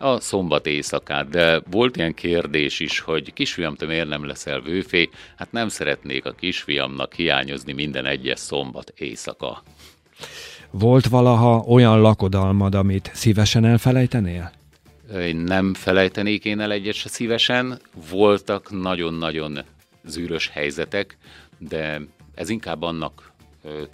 a 0.00 0.20
szombat 0.20 0.66
éjszakát, 0.66 1.28
de 1.28 1.62
volt 1.70 1.96
ilyen 1.96 2.14
kérdés 2.14 2.80
is, 2.80 3.00
hogy 3.00 3.32
kisfiam, 3.32 3.74
te 3.74 3.86
miért 3.86 4.08
nem 4.08 4.26
leszel 4.26 4.60
vőfé? 4.60 5.08
Hát 5.36 5.52
nem 5.52 5.68
szeretnék 5.68 6.24
a 6.24 6.32
kisfiamnak 6.32 7.14
hiányozni 7.14 7.72
minden 7.72 8.06
egyes 8.06 8.38
szombat 8.38 8.92
éjszaka. 8.96 9.62
Volt 10.70 11.08
valaha 11.08 11.64
olyan 11.66 12.00
lakodalmad, 12.00 12.74
amit 12.74 13.10
szívesen 13.14 13.64
elfelejtenél? 13.64 14.52
Én 15.18 15.36
nem 15.36 15.74
felejtenék 15.74 16.44
én 16.44 16.60
el 16.60 16.72
egyet 16.72 16.94
se 16.94 17.08
szívesen. 17.08 17.80
Voltak 18.10 18.70
nagyon-nagyon 18.82 19.58
zűrös 20.04 20.48
helyzetek, 20.48 21.16
de 21.58 22.00
ez 22.40 22.48
inkább 22.48 22.82
annak 22.82 23.32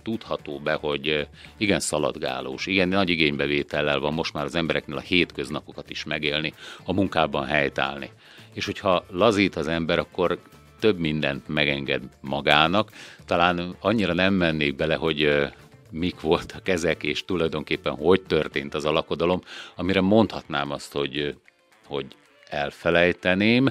tudható 0.02 0.58
be, 0.58 0.74
hogy 0.74 1.28
igen 1.56 1.80
szaladgálós, 1.80 2.66
igen 2.66 2.88
nagy 2.88 3.08
igénybevétellel 3.08 3.98
van 3.98 4.14
most 4.14 4.32
már 4.32 4.44
az 4.44 4.54
embereknél 4.54 4.96
a 4.96 5.00
hétköznapokat 5.00 5.90
is 5.90 6.04
megélni, 6.04 6.52
a 6.84 6.92
munkában 6.92 7.44
helytállni. 7.44 8.10
És 8.52 8.64
hogyha 8.64 9.04
lazít 9.10 9.56
az 9.56 9.68
ember, 9.68 9.98
akkor 9.98 10.38
több 10.80 10.98
mindent 10.98 11.48
megenged 11.48 12.02
magának. 12.20 12.90
Talán 13.24 13.76
annyira 13.80 14.12
nem 14.12 14.34
mennék 14.34 14.76
bele, 14.76 14.94
hogy 14.94 15.48
mik 15.90 16.20
voltak 16.20 16.68
ezek, 16.68 17.02
és 17.02 17.24
tulajdonképpen 17.24 17.94
hogy 17.94 18.22
történt 18.22 18.74
az 18.74 18.84
alakodalom, 18.84 19.40
amire 19.76 20.00
mondhatnám 20.00 20.70
azt, 20.70 20.92
hogy, 20.92 21.34
hogy 21.86 22.06
elfelejteném. 22.48 23.68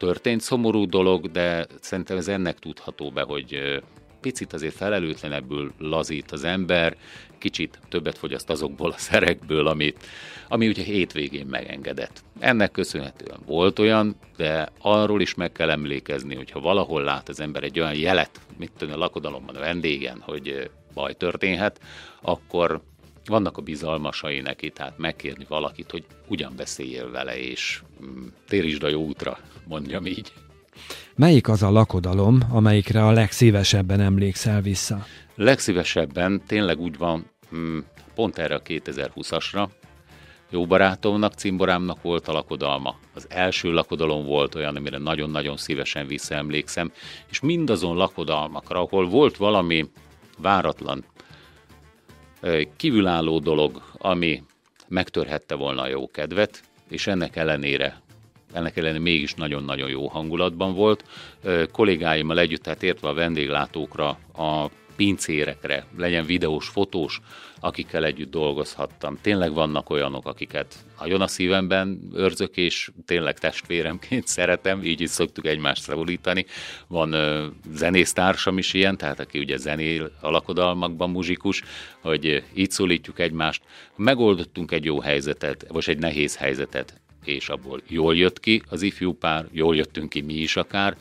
Történt 0.00 0.40
szomorú 0.40 0.86
dolog, 0.86 1.30
de 1.30 1.66
szerintem 1.80 2.16
ez 2.16 2.28
ennek 2.28 2.58
tudható 2.58 3.10
be, 3.10 3.22
hogy 3.22 3.80
picit 4.20 4.52
azért 4.52 4.74
felelőtlenebbül 4.74 5.72
lazít 5.78 6.30
az 6.30 6.44
ember, 6.44 6.96
kicsit 7.38 7.78
többet 7.88 8.18
fogyaszt 8.18 8.50
azokból 8.50 8.90
a 8.90 8.98
szerekből, 8.98 9.66
amit, 9.66 10.06
ami 10.48 10.68
ugye 10.68 10.82
hétvégén 10.82 11.46
megengedett. 11.46 12.22
Ennek 12.38 12.70
köszönhetően 12.70 13.38
volt 13.46 13.78
olyan, 13.78 14.16
de 14.36 14.68
arról 14.78 15.20
is 15.20 15.34
meg 15.34 15.52
kell 15.52 15.70
emlékezni, 15.70 16.34
hogy 16.34 16.50
ha 16.50 16.60
valahol 16.60 17.02
lát 17.02 17.28
az 17.28 17.40
ember 17.40 17.62
egy 17.62 17.80
olyan 17.80 17.94
jelet, 17.94 18.40
mit 18.58 18.72
tudom, 18.76 18.94
a 18.94 18.98
lakodalomban, 18.98 19.56
a 19.56 19.60
vendégen, 19.60 20.20
hogy 20.20 20.70
baj 20.94 21.14
történhet, 21.14 21.80
akkor 22.20 22.80
vannak 23.24 23.56
a 23.56 23.62
bizalmasai 23.62 24.40
neki, 24.40 24.70
tehát 24.70 24.98
megkérni 24.98 25.44
valakit, 25.48 25.90
hogy 25.90 26.04
ugyan 26.28 26.52
beszéljél 26.56 27.10
vele, 27.10 27.38
és 27.38 27.82
mm, 28.04 28.26
térítsd 28.48 28.82
a 28.82 28.88
jó 28.88 29.04
útra, 29.04 29.38
mondjam 29.70 30.06
így. 30.06 30.32
Melyik 31.16 31.48
az 31.48 31.62
a 31.62 31.70
lakodalom, 31.70 32.38
amelyikre 32.50 33.06
a 33.06 33.10
legszívesebben 33.10 34.00
emlékszel 34.00 34.60
vissza? 34.60 35.06
Legszívesebben 35.34 36.42
tényleg 36.46 36.78
úgy 36.78 36.98
van, 36.98 37.24
hmm, 37.50 37.84
pont 38.14 38.38
erre 38.38 38.54
a 38.54 38.62
2020-asra, 38.62 39.68
jó 40.50 40.66
barátomnak, 40.66 41.32
cimborámnak 41.32 42.02
volt 42.02 42.28
a 42.28 42.32
lakodalma. 42.32 42.98
Az 43.14 43.26
első 43.28 43.72
lakodalom 43.72 44.24
volt 44.24 44.54
olyan, 44.54 44.76
amire 44.76 44.98
nagyon-nagyon 44.98 45.56
szívesen 45.56 46.06
visszaemlékszem, 46.06 46.92
és 47.30 47.40
mindazon 47.40 47.96
lakodalmakra, 47.96 48.80
ahol 48.80 49.08
volt 49.08 49.36
valami 49.36 49.90
váratlan, 50.38 51.04
kívülálló 52.76 53.38
dolog, 53.38 53.82
ami 53.98 54.42
megtörhette 54.88 55.54
volna 55.54 55.82
a 55.82 55.88
jó 55.88 56.10
kedvet, 56.10 56.62
és 56.88 57.06
ennek 57.06 57.36
ellenére 57.36 58.00
ennek 58.52 58.76
ellenére 58.76 58.98
mégis 58.98 59.34
nagyon-nagyon 59.34 59.90
jó 59.90 60.06
hangulatban 60.06 60.74
volt. 60.74 61.04
Kollégáimmal 61.72 62.38
együtt, 62.38 62.62
tehát 62.62 62.82
értve 62.82 63.08
a 63.08 63.14
vendéglátókra, 63.14 64.08
a 64.36 64.70
pincérekre, 65.00 65.86
legyen 65.96 66.24
videós, 66.24 66.68
fotós, 66.68 67.20
akikkel 67.60 68.04
együtt 68.04 68.30
dolgozhattam. 68.30 69.18
Tényleg 69.20 69.52
vannak 69.52 69.90
olyanok, 69.90 70.26
akiket 70.26 70.74
nagyon 70.98 71.20
a 71.20 71.26
szívemben 71.26 72.00
őrzök, 72.14 72.56
és 72.56 72.90
tényleg 73.06 73.38
testvéremként 73.38 74.26
szeretem, 74.36 74.84
így 74.84 75.00
is 75.00 75.10
szoktuk 75.10 75.46
egymást 75.46 75.82
szavulítani. 75.82 76.46
Van 76.86 77.12
ö, 77.12 77.46
zenésztársam 77.72 78.58
is 78.58 78.74
ilyen, 78.74 78.96
tehát 78.96 79.20
aki 79.20 79.38
ugye 79.38 79.56
zenél 79.56 80.10
alakodalmakban 80.20 81.10
muzsikus, 81.10 81.62
hogy 82.00 82.44
így 82.54 82.70
szólítjuk 82.70 83.18
egymást. 83.18 83.62
Megoldottunk 83.96 84.72
egy 84.72 84.84
jó 84.84 85.00
helyzetet, 85.00 85.64
vagy 85.68 85.84
egy 85.86 85.98
nehéz 85.98 86.36
helyzetet 86.36 86.99
és 87.24 87.48
abból 87.48 87.82
jól 87.86 88.16
jött 88.16 88.40
ki 88.40 88.62
az 88.68 88.82
ifjú 88.82 89.12
pár, 89.12 89.48
jól 89.50 89.76
jöttünk 89.76 90.08
ki 90.08 90.20
mi 90.20 90.34
is 90.34 90.56
akár, 90.56 90.96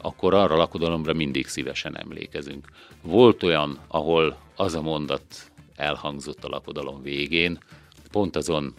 akkor 0.00 0.34
arra 0.34 0.54
a 0.54 0.58
lakodalomra 0.58 1.12
mindig 1.12 1.46
szívesen 1.46 1.98
emlékezünk. 1.98 2.68
Volt 3.02 3.42
olyan, 3.42 3.78
ahol 3.88 4.38
az 4.56 4.74
a 4.74 4.82
mondat 4.82 5.50
elhangzott 5.76 6.44
a 6.44 6.48
lakodalom 6.48 7.02
végén, 7.02 7.58
pont 8.10 8.36
azon 8.36 8.74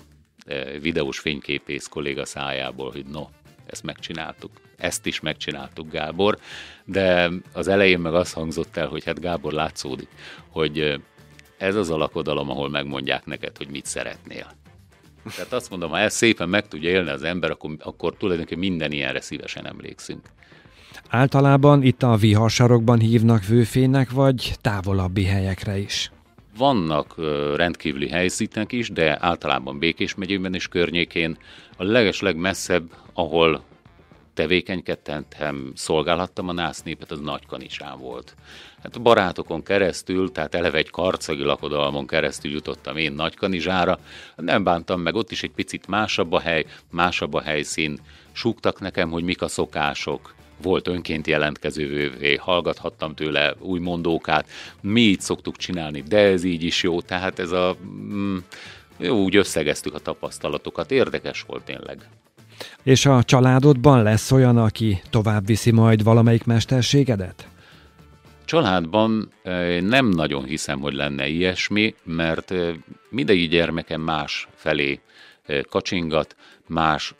videós 0.81 1.19
fényképész 1.19 1.87
kolléga 1.87 2.25
szájából, 2.25 2.91
hogy 2.91 3.05
no, 3.05 3.27
ezt 3.65 3.83
megcsináltuk. 3.83 4.51
Ezt 4.77 5.05
is 5.05 5.19
megcsináltuk, 5.19 5.91
Gábor, 5.91 6.37
de 6.85 7.31
az 7.53 7.67
elején 7.67 7.99
meg 7.99 8.13
az 8.13 8.33
hangzott 8.33 8.77
el, 8.77 8.87
hogy 8.87 9.03
hát 9.03 9.19
Gábor 9.19 9.53
látszódik, 9.53 10.09
hogy 10.49 11.01
ez 11.57 11.75
az 11.75 11.89
a 11.89 11.97
lakodalom, 11.97 12.49
ahol 12.49 12.69
megmondják 12.69 13.25
neked, 13.25 13.57
hogy 13.57 13.69
mit 13.69 13.85
szeretnél. 13.85 14.51
Tehát 15.35 15.53
azt 15.53 15.69
mondom, 15.69 15.89
ha 15.89 15.99
ezt 15.99 16.15
szépen 16.15 16.49
meg 16.49 16.67
tudja 16.67 16.89
élni 16.89 17.09
az 17.09 17.23
ember, 17.23 17.51
akkor, 17.51 17.75
akkor 17.79 18.13
tulajdonképpen 18.17 18.63
minden 18.63 18.91
ilyenre 18.91 19.21
szívesen 19.21 19.67
emlékszünk. 19.67 20.21
Általában 21.09 21.83
itt 21.83 22.03
a 22.03 22.15
viharsarokban 22.15 22.99
hívnak 22.99 23.45
vőfének, 23.45 24.11
vagy 24.11 24.53
távolabbi 24.61 25.23
helyekre 25.23 25.77
is? 25.77 26.11
Vannak 26.57 27.15
rendkívüli 27.55 28.09
helyszínek 28.09 28.71
is, 28.71 28.89
de 28.89 29.17
általában 29.21 29.79
Békés 29.79 30.15
megyében 30.15 30.53
és 30.53 30.67
környékén 30.67 31.37
a 31.77 31.83
leges 31.83 32.21
legmesszebb, 32.21 32.91
ahol 33.13 33.63
tevékenykedtem, 34.39 35.71
szolgálhattam 35.75 36.47
a 36.47 36.51
nász 36.51 36.81
népet, 36.81 37.11
az 37.11 37.19
Nagykanisán 37.19 37.99
volt. 37.99 38.35
Hát 38.83 38.95
a 38.95 38.99
barátokon 38.99 39.63
keresztül, 39.63 40.31
tehát 40.31 40.55
eleve 40.55 40.77
egy 40.77 40.89
karcagi 40.89 41.43
lakodalmon 41.43 42.07
keresztül 42.07 42.51
jutottam 42.51 42.97
én 42.97 43.11
Nagykanizsára, 43.11 43.99
nem 44.35 44.63
bántam 44.63 45.01
meg, 45.01 45.15
ott 45.15 45.31
is 45.31 45.43
egy 45.43 45.51
picit 45.51 45.87
másabb 45.87 46.31
a 46.31 46.39
hely, 46.39 46.65
másabb 46.91 47.33
a 47.33 47.41
helyszín, 47.41 47.99
súgtak 48.31 48.79
nekem, 48.79 49.09
hogy 49.09 49.23
mik 49.23 49.41
a 49.41 49.47
szokások, 49.47 50.33
volt 50.61 50.87
önként 50.87 51.27
jelentkezővé, 51.27 52.35
hallgathattam 52.35 53.15
tőle 53.15 53.55
új 53.59 53.79
mondókát, 53.79 54.47
mi 54.81 55.01
így 55.01 55.21
szoktuk 55.21 55.55
csinálni, 55.55 56.01
de 56.01 56.17
ez 56.17 56.43
így 56.43 56.63
is 56.63 56.83
jó, 56.83 57.01
tehát 57.01 57.39
ez 57.39 57.51
a... 57.51 57.75
Mm, 57.85 58.37
jó, 58.97 59.23
úgy 59.23 59.35
összegeztük 59.35 59.93
a 59.93 59.99
tapasztalatokat, 59.99 60.91
érdekes 60.91 61.41
volt 61.41 61.63
tényleg. 61.63 62.07
És 62.83 63.05
a 63.05 63.23
családodban 63.23 64.03
lesz 64.03 64.31
olyan, 64.31 64.57
aki 64.57 65.01
tovább 65.09 65.45
viszi 65.45 65.71
majd 65.71 66.03
valamelyik 66.03 66.45
mesterségedet? 66.45 67.47
Családban 68.45 69.31
nem 69.81 70.05
nagyon 70.05 70.43
hiszem, 70.43 70.79
hogy 70.79 70.93
lenne 70.93 71.27
ilyesmi, 71.27 71.95
mert 72.03 72.53
mindegyik 73.09 73.49
gyermekem 73.49 74.01
más 74.01 74.47
felé 74.55 74.99
kacsingat, 75.69 76.35
más 76.67 77.13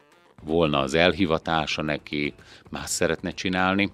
volna 0.43 0.79
az 0.79 0.93
elhivatása 0.93 1.81
neki, 1.81 2.33
más 2.69 2.89
szeretne 2.89 3.31
csinálni, 3.31 3.91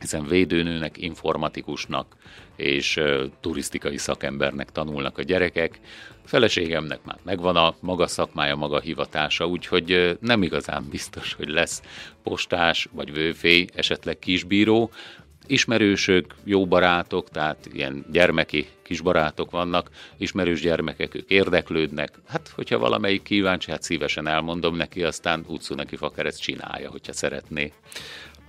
hiszen 0.00 0.26
védőnőnek, 0.26 0.98
informatikusnak 0.98 2.16
és 2.56 3.00
turisztikai 3.40 3.96
szakembernek 3.96 4.70
tanulnak 4.70 5.18
a 5.18 5.22
gyerekek. 5.22 5.80
Feleségemnek 6.24 7.04
már 7.04 7.18
megvan 7.22 7.56
a 7.56 7.74
maga 7.80 8.06
szakmája, 8.06 8.56
maga 8.56 8.80
hivatása, 8.80 9.46
úgyhogy 9.46 10.18
nem 10.20 10.42
igazán 10.42 10.86
biztos, 10.90 11.34
hogy 11.34 11.48
lesz 11.48 11.82
postás 12.22 12.88
vagy 12.92 13.12
vőfély, 13.12 13.66
esetleg 13.74 14.18
kisbíró, 14.18 14.90
ismerősök, 15.46 16.34
jó 16.44 16.66
barátok, 16.66 17.30
tehát 17.30 17.68
ilyen 17.72 18.04
gyermeki 18.12 18.66
kisbarátok 18.82 19.50
vannak, 19.50 19.90
ismerős 20.16 20.60
gyermekek, 20.60 21.14
ők 21.14 21.30
érdeklődnek. 21.30 22.18
Hát, 22.26 22.48
hogyha 22.54 22.78
valamelyik 22.78 23.22
kíváncsi, 23.22 23.70
hát 23.70 23.82
szívesen 23.82 24.26
elmondom 24.26 24.76
neki, 24.76 25.02
aztán 25.02 25.44
utcú 25.48 25.74
neki 25.74 25.96
fakereszt 25.96 26.40
csinálja, 26.40 26.90
hogyha 26.90 27.12
szeretné. 27.12 27.72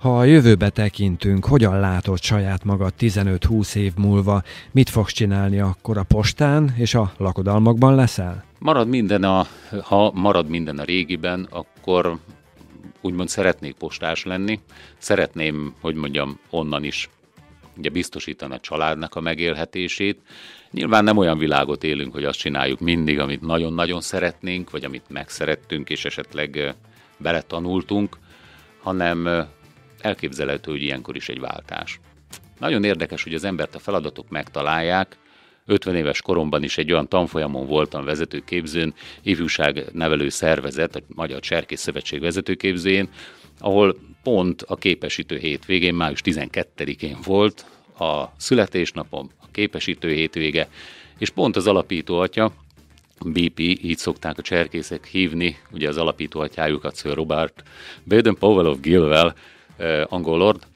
Ha 0.04 0.18
a 0.18 0.24
jövőbe 0.24 0.68
tekintünk, 0.68 1.44
hogyan 1.44 1.80
látod 1.80 2.22
saját 2.22 2.64
magad 2.64 2.92
15-20 2.98 3.74
év 3.74 3.92
múlva? 3.96 4.42
Mit 4.70 4.88
fogsz 4.88 5.12
csinálni 5.12 5.58
akkor 5.58 5.98
a 5.98 6.02
postán 6.02 6.74
és 6.76 6.94
a 6.94 7.12
lakodalmakban 7.16 7.94
leszel? 7.94 8.44
Marad 8.58 8.88
minden 8.88 9.24
a, 9.24 9.46
ha 9.82 10.12
marad 10.14 10.48
minden 10.48 10.78
a 10.78 10.84
régiben, 10.84 11.46
akkor 11.50 12.18
úgymond 13.00 13.28
szeretnék 13.28 13.74
postás 13.74 14.24
lenni, 14.24 14.60
szeretném, 14.98 15.74
hogy 15.80 15.94
mondjam, 15.94 16.38
onnan 16.50 16.84
is 16.84 17.08
ugye 17.76 17.88
biztosítani 17.88 18.54
a 18.54 18.60
családnak 18.60 19.14
a 19.14 19.20
megélhetését. 19.20 20.20
Nyilván 20.70 21.04
nem 21.04 21.16
olyan 21.16 21.38
világot 21.38 21.84
élünk, 21.84 22.12
hogy 22.12 22.24
azt 22.24 22.38
csináljuk 22.38 22.80
mindig, 22.80 23.18
amit 23.18 23.40
nagyon-nagyon 23.40 24.00
szeretnénk, 24.00 24.70
vagy 24.70 24.84
amit 24.84 25.08
megszerettünk, 25.08 25.90
és 25.90 26.04
esetleg 26.04 26.74
beletanultunk, 27.18 28.16
hanem 28.82 29.46
elképzelhető, 30.04 30.70
hogy 30.70 30.82
ilyenkor 30.82 31.16
is 31.16 31.28
egy 31.28 31.40
váltás. 31.40 32.00
Nagyon 32.58 32.84
érdekes, 32.84 33.22
hogy 33.22 33.34
az 33.34 33.44
embert 33.44 33.74
a 33.74 33.78
feladatok 33.78 34.28
megtalálják, 34.28 35.16
50 35.66 35.96
éves 35.96 36.22
koromban 36.22 36.62
is 36.62 36.78
egy 36.78 36.92
olyan 36.92 37.08
tanfolyamon 37.08 37.66
voltam 37.66 38.04
vezetőképzőn, 38.04 38.94
ifjúság 39.22 39.84
nevelő 39.92 40.28
szervezet, 40.28 40.96
a 40.96 41.00
Magyar 41.06 41.40
Cserkész 41.40 41.80
Szövetség 41.80 42.20
vezetőképzőjén, 42.20 43.08
ahol 43.58 43.96
pont 44.22 44.62
a 44.62 44.76
képesítő 44.76 45.38
hétvégén, 45.38 45.94
május 45.94 46.20
12-én 46.24 47.16
volt 47.24 47.66
a 47.98 48.24
születésnapom, 48.36 49.30
a 49.40 49.46
képesítő 49.52 50.12
hétvége, 50.12 50.68
és 51.18 51.30
pont 51.30 51.56
az 51.56 51.66
alapító 51.66 52.18
atya, 52.18 52.52
BP, 53.24 53.58
így 53.58 53.98
szokták 53.98 54.38
a 54.38 54.42
cserkészek 54.42 55.06
hívni, 55.06 55.56
ugye 55.72 55.88
az 55.88 55.96
alapító 55.96 56.40
atyájukat, 56.40 56.96
Sir 56.96 57.14
Robert 57.14 57.62
Baden 58.06 58.36
Powell 58.38 58.66
of 58.66 58.80
Gilwell, 58.80 59.26
eh, 59.26 59.34
angol 60.08 60.38
lord, 60.38 60.66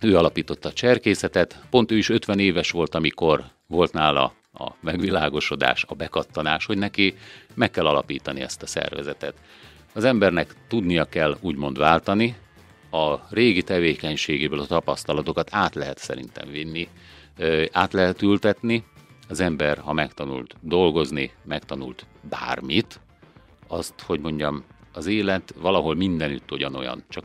ő 0.00 0.16
alapította 0.16 0.68
a 0.68 0.72
cserkészetet, 0.72 1.60
pont 1.70 1.90
ő 1.90 1.96
is 1.96 2.08
50 2.08 2.38
éves 2.38 2.70
volt, 2.70 2.94
amikor 2.94 3.44
volt 3.66 3.92
nála 3.92 4.32
a 4.52 4.70
megvilágosodás, 4.80 5.84
a 5.88 5.94
bekattanás, 5.94 6.66
hogy 6.66 6.78
neki 6.78 7.14
meg 7.54 7.70
kell 7.70 7.86
alapítani 7.86 8.40
ezt 8.40 8.62
a 8.62 8.66
szervezetet. 8.66 9.34
Az 9.92 10.04
embernek 10.04 10.54
tudnia 10.68 11.04
kell 11.04 11.36
úgymond 11.40 11.78
váltani, 11.78 12.36
a 12.90 13.16
régi 13.30 13.62
tevékenységéből 13.62 14.60
a 14.60 14.66
tapasztalatokat 14.66 15.48
át 15.52 15.74
lehet 15.74 15.98
szerintem 15.98 16.50
vinni, 16.50 16.88
át 17.72 17.92
lehet 17.92 18.22
ültetni. 18.22 18.84
Az 19.28 19.40
ember, 19.40 19.78
ha 19.78 19.92
megtanult 19.92 20.54
dolgozni, 20.60 21.32
megtanult 21.44 22.06
bármit, 22.28 23.00
azt, 23.68 23.94
hogy 24.06 24.20
mondjam, 24.20 24.64
az 24.92 25.06
élet 25.06 25.54
valahol 25.56 25.94
mindenütt 25.94 26.52
ugyanolyan, 26.52 27.04
csak 27.08 27.24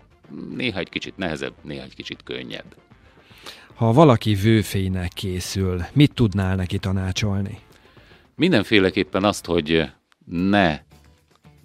néha 0.55 0.79
egy 0.79 0.89
kicsit 0.89 1.17
nehezebb, 1.17 1.53
néha 1.61 1.83
egy 1.83 1.95
kicsit 1.95 2.23
könnyebb. 2.23 2.75
Ha 3.75 3.93
valaki 3.93 4.33
vőfének 4.33 5.11
készül, 5.13 5.81
mit 5.93 6.13
tudnál 6.13 6.55
neki 6.55 6.79
tanácsolni? 6.79 7.59
Mindenféleképpen 8.35 9.23
azt, 9.23 9.45
hogy 9.45 9.91
ne 10.25 10.79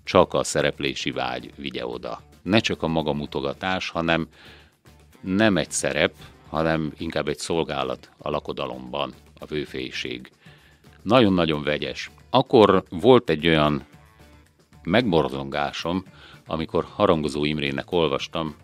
csak 0.05 0.35
a 0.35 0.44
szereplési 0.44 1.11
vágy 1.11 1.53
vigye 1.57 1.87
oda. 1.87 2.23
Ne 2.42 2.59
csak 2.59 2.83
a 2.83 2.88
maga 2.88 3.12
mutogatás, 3.12 3.88
hanem 3.88 4.29
nem 5.20 5.57
egy 5.57 5.70
szerep, 5.70 6.12
hanem 6.49 6.92
inkább 6.99 7.29
egy 7.29 7.38
szolgálat 7.38 8.11
a 8.18 8.31
lakodalomban, 8.31 9.14
a 9.38 9.44
vőfélység. 9.44 10.31
Nagyon-nagyon 11.03 11.62
vegyes. 11.62 12.11
Akkor 12.31 12.85
volt 12.88 13.31
egy 13.31 13.46
olyan 13.46 13.87
megborzongásom, 14.83 16.05
amikor 16.50 16.86
Harangozó 16.94 17.44
Imrének 17.44 17.92
olvastam 17.92 18.54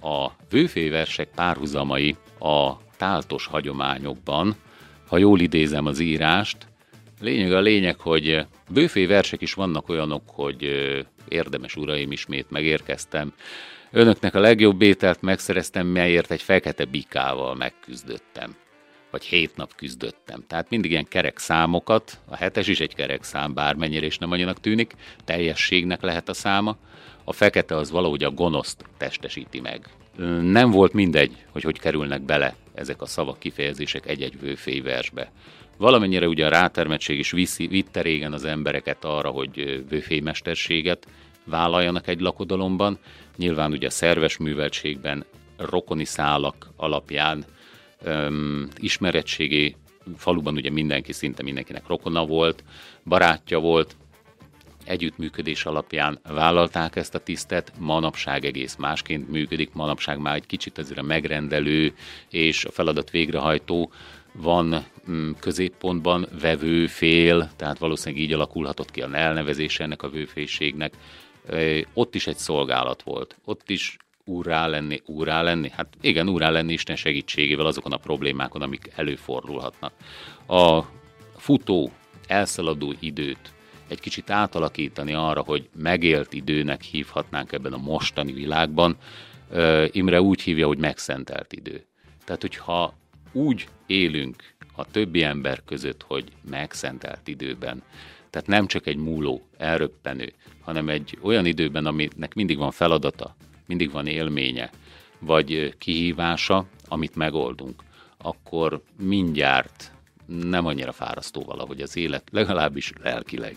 a 0.00 0.28
vőféversek 0.50 1.28
párhuzamai 1.34 2.16
a 2.38 2.72
táltos 2.96 3.46
hagyományokban, 3.46 4.54
ha 5.08 5.18
jól 5.18 5.40
idézem 5.40 5.86
az 5.86 5.98
írást, 5.98 6.66
lényeg 7.20 7.52
a 7.52 7.60
lényeg, 7.60 8.00
hogy 8.00 8.46
bőfé 8.70 9.06
versek 9.06 9.40
is 9.40 9.54
vannak 9.54 9.88
olyanok, 9.88 10.22
hogy 10.26 10.62
érdemes 11.28 11.76
uraim, 11.76 12.12
ismét 12.12 12.50
megérkeztem. 12.50 13.32
Önöknek 13.90 14.34
a 14.34 14.40
legjobb 14.40 14.82
ételt 14.82 15.22
megszereztem, 15.22 15.86
melyért 15.86 16.30
egy 16.30 16.42
fekete 16.42 16.84
bikával 16.84 17.54
megküzdöttem. 17.54 18.56
Vagy 19.14 19.24
hét 19.24 19.56
nap 19.56 19.74
küzdöttem. 19.74 20.44
Tehát 20.46 20.70
mindig 20.70 20.90
ilyen 20.90 21.08
kerek 21.08 21.38
számokat, 21.38 22.18
a 22.28 22.36
hetes 22.36 22.66
is 22.66 22.80
egy 22.80 22.94
kerek 22.94 23.22
szám, 23.22 23.54
bármennyire 23.54 24.06
is 24.06 24.18
nem 24.18 24.30
annyinak 24.30 24.60
tűnik, 24.60 24.94
teljességnek 25.24 26.02
lehet 26.02 26.28
a 26.28 26.34
száma. 26.34 26.76
A 27.24 27.32
fekete 27.32 27.76
az 27.76 27.90
valahogy 27.90 28.24
a 28.24 28.30
gonoszt 28.30 28.84
testesíti 28.96 29.60
meg 29.60 29.88
nem 30.42 30.70
volt 30.70 30.92
mindegy, 30.92 31.44
hogy 31.50 31.62
hogy 31.62 31.78
kerülnek 31.78 32.22
bele 32.22 32.56
ezek 32.74 33.02
a 33.02 33.06
szavak, 33.06 33.38
kifejezések 33.38 34.06
egy-egy 34.06 34.40
vőfély 34.40 34.80
versbe. 34.80 35.32
Valamennyire 35.76 36.28
ugye 36.28 36.46
a 36.46 36.50
rátermettség 36.50 37.18
is 37.18 37.30
viszi, 37.30 37.66
vitte 37.66 38.00
régen 38.00 38.32
az 38.32 38.44
embereket 38.44 39.04
arra, 39.04 39.30
hogy 39.30 39.84
vőfélymesterséget 39.88 41.06
vállaljanak 41.44 42.08
egy 42.08 42.20
lakodalomban. 42.20 42.98
Nyilván 43.36 43.72
ugye 43.72 43.86
a 43.86 43.90
szerves 43.90 44.36
műveltségben 44.36 45.24
rokoni 45.56 46.04
szálak 46.04 46.70
alapján 46.76 47.44
öm, 48.04 48.68
ismerettségi 48.76 49.76
faluban 50.16 50.54
ugye 50.54 50.70
mindenki, 50.70 51.12
szinte 51.12 51.42
mindenkinek 51.42 51.86
rokona 51.86 52.26
volt, 52.26 52.64
barátja 53.04 53.58
volt, 53.58 53.96
együttműködés 54.84 55.64
alapján 55.64 56.18
vállalták 56.28 56.96
ezt 56.96 57.14
a 57.14 57.18
tisztet, 57.18 57.72
manapság 57.78 58.44
egész 58.44 58.76
másként 58.76 59.30
működik, 59.30 59.72
manapság 59.72 60.18
már 60.18 60.34
egy 60.34 60.46
kicsit 60.46 60.78
azért 60.78 60.98
a 60.98 61.02
megrendelő 61.02 61.94
és 62.30 62.64
a 62.64 62.70
feladat 62.70 63.10
végrehajtó 63.10 63.90
van 64.32 64.84
mm, 65.10 65.30
középpontban 65.40 66.26
vevő 66.40 66.86
fél, 66.86 67.50
tehát 67.56 67.78
valószínűleg 67.78 68.24
így 68.24 68.32
alakulhatott 68.32 68.90
ki 68.90 69.00
a 69.00 69.14
elnevezése 69.14 69.84
ennek 69.84 70.02
a 70.02 70.08
vőfészségnek. 70.08 70.94
Ott 71.92 72.14
is 72.14 72.26
egy 72.26 72.36
szolgálat 72.36 73.02
volt, 73.02 73.36
ott 73.44 73.70
is 73.70 73.96
úrá 74.24 74.66
lenni, 74.66 75.02
úrá 75.06 75.42
lenni? 75.42 75.70
Hát 75.70 75.88
igen, 76.00 76.28
úrá 76.28 76.50
lenni 76.50 76.72
Isten 76.72 76.96
segítségével 76.96 77.66
azokon 77.66 77.92
a 77.92 77.96
problémákon, 77.96 78.62
amik 78.62 78.92
előfordulhatnak. 78.96 79.92
A 80.46 80.80
futó, 81.36 81.90
elszaladó 82.26 82.94
időt 83.00 83.52
egy 83.88 84.00
kicsit 84.00 84.30
átalakítani 84.30 85.12
arra, 85.12 85.42
hogy 85.42 85.68
megélt 85.76 86.32
időnek 86.32 86.82
hívhatnánk 86.82 87.52
ebben 87.52 87.72
a 87.72 87.76
mostani 87.76 88.32
világban, 88.32 88.96
Imre 89.90 90.20
úgy 90.20 90.42
hívja, 90.42 90.66
hogy 90.66 90.78
megszentelt 90.78 91.52
idő. 91.52 91.86
Tehát, 92.24 92.40
hogyha 92.40 92.94
úgy 93.32 93.68
élünk 93.86 94.54
a 94.76 94.84
többi 94.84 95.22
ember 95.22 95.62
között, 95.64 96.02
hogy 96.02 96.24
megszentelt 96.50 97.28
időben, 97.28 97.82
tehát 98.30 98.48
nem 98.48 98.66
csak 98.66 98.86
egy 98.86 98.96
múló, 98.96 99.48
elröppenő, 99.56 100.32
hanem 100.60 100.88
egy 100.88 101.18
olyan 101.22 101.46
időben, 101.46 101.86
aminek 101.86 102.34
mindig 102.34 102.58
van 102.58 102.70
feladata, 102.70 103.36
mindig 103.66 103.90
van 103.90 104.06
élménye, 104.06 104.70
vagy 105.18 105.74
kihívása, 105.78 106.66
amit 106.88 107.16
megoldunk, 107.16 107.82
akkor 108.18 108.82
mindjárt 108.98 109.92
nem 110.26 110.66
annyira 110.66 110.92
fárasztó 110.92 111.42
valahogy 111.42 111.80
az 111.80 111.96
élet, 111.96 112.22
legalábbis 112.30 112.92
lelkileg. 113.02 113.56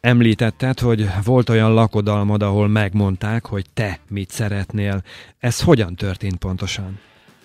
Említetted, 0.00 0.78
hogy 0.78 1.06
volt 1.24 1.48
olyan 1.48 1.74
lakodalmad, 1.74 2.42
ahol 2.42 2.68
megmondták, 2.68 3.46
hogy 3.46 3.64
te 3.74 3.98
mit 4.08 4.30
szeretnél. 4.30 5.02
Ez 5.38 5.60
hogyan 5.60 5.94
történt 5.94 6.36
pontosan? 6.36 6.98